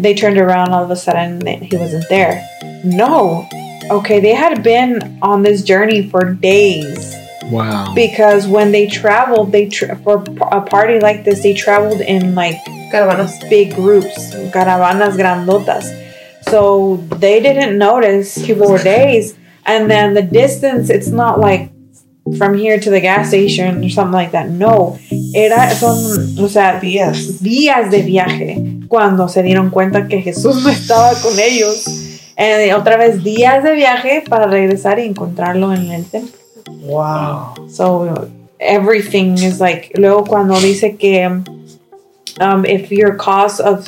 [0.02, 2.46] they turned around all of a sudden, and he wasn't there.
[2.84, 3.48] No.
[3.90, 7.14] Okay, they had been on this journey for days.
[7.50, 7.92] Wow.
[7.94, 12.56] because when they traveled they tra- for a party like this they traveled in like
[12.90, 13.38] Caravanas.
[13.50, 15.84] big groups caravanas grandotas
[16.48, 19.36] so they didn't notice for days
[19.66, 21.70] and then the distance it's not like
[22.38, 24.98] from here to the gas station or something like that no
[25.34, 25.96] era son
[26.38, 27.40] o sea Días.
[27.42, 28.56] días de viaje
[28.88, 31.84] cuando se dieron cuenta que Jesús no estaba con ellos
[32.36, 37.54] y otra vez días de viaje para regresar y encontrarlo en el templo Wow.
[37.68, 41.24] So everything is like luego cuando dice que
[42.40, 43.86] um, if you're cause of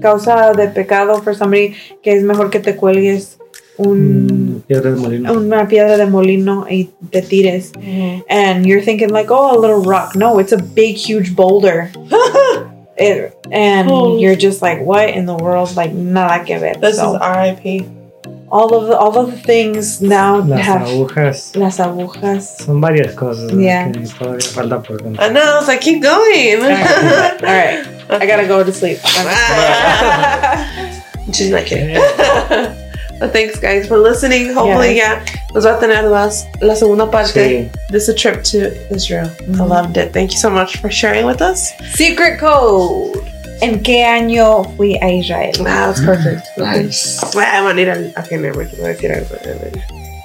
[0.00, 3.36] causa de pecado for somebody que es mejor que te cuelgues
[3.78, 5.32] un, Mm, Piedra de molino.
[5.32, 7.72] una piedra de molino y te tires
[8.28, 11.90] and you're thinking like oh a little rock no it's a big huge boulder
[12.98, 14.18] It- and Oh.
[14.18, 17.86] you're just like what in the world like nada que ver This So, is RIP.
[18.54, 21.56] All of the, all of the things now Las have agujas.
[21.56, 23.58] las agujas Son varias cosas ¿no?
[23.60, 23.90] Yeah.
[23.90, 25.24] que todavía falta por contar.
[25.30, 25.40] I know.
[25.40, 26.60] I was like, keep going.
[26.62, 26.68] all
[27.40, 28.98] right I gotta go to sleep.
[31.32, 31.94] She's not kidding.
[33.18, 34.52] but thanks, guys, for listening.
[34.52, 35.24] Hopefully, yeah,
[35.54, 37.32] nos va a tener más la segunda parte.
[37.70, 37.70] Sí.
[37.90, 39.30] This is a trip to Israel.
[39.40, 39.68] I Mhm.
[39.68, 40.12] loved it.
[40.12, 41.72] Thank you so much for sharing with us.
[41.94, 43.16] Secret code.
[43.62, 45.52] ¿En qué año fui a Israel?
[45.58, 46.44] Wow, that's perfect.
[46.56, 47.20] Nice.
[47.80, 48.12] Ir al.
[48.18, 48.76] Okay, never mind.
[48.78, 49.28] Voy a decir algo.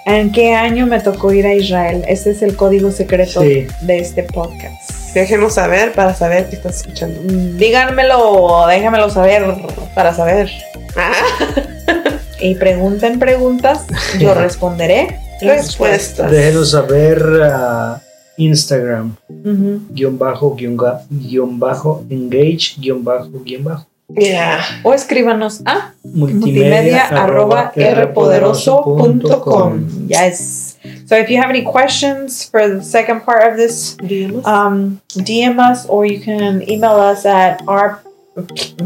[0.06, 2.04] ¿En qué año me tocó ir a Israel?
[2.08, 3.68] Ese es el código secreto Sí.
[3.82, 4.92] de este podcast.
[5.14, 7.22] Déjenos saber para saber que estás escuchando.
[7.22, 9.46] Mm, Díganmelo, déjenmelo saber.
[9.94, 10.50] Para saber.
[12.40, 13.82] Y pregunten preguntas,
[14.20, 15.20] yo responderé.
[15.42, 16.30] Respuestas.
[16.32, 18.00] Déjenos saber ah,
[18.38, 19.82] Instagram, Ujú.
[19.94, 20.78] guion bajo, guion,
[21.10, 23.86] guion bajo, engage, guion bajo, guion bajo.
[24.16, 24.64] Yeah.
[24.86, 30.08] O escríbanos a Multimedia, arroba rpoderoso.com.
[30.08, 30.78] Yes.
[31.06, 34.46] So if you have any questions for the second part of this, Díganos.
[34.48, 38.00] um, DM us or you can email us at our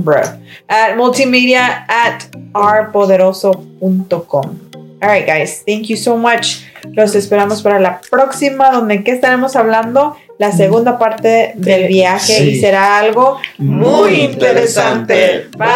[0.02, 0.40] bruh,
[0.70, 2.26] at multimedia at
[2.56, 4.71] rpoderoso.com.
[5.02, 5.64] All right, guys.
[5.66, 6.64] Thank you so much.
[6.94, 12.50] Los esperamos para la próxima, donde que estaremos hablando la segunda parte del viaje Sí.
[12.50, 15.48] y será algo Muy interesante.
[15.58, 15.68] Bye.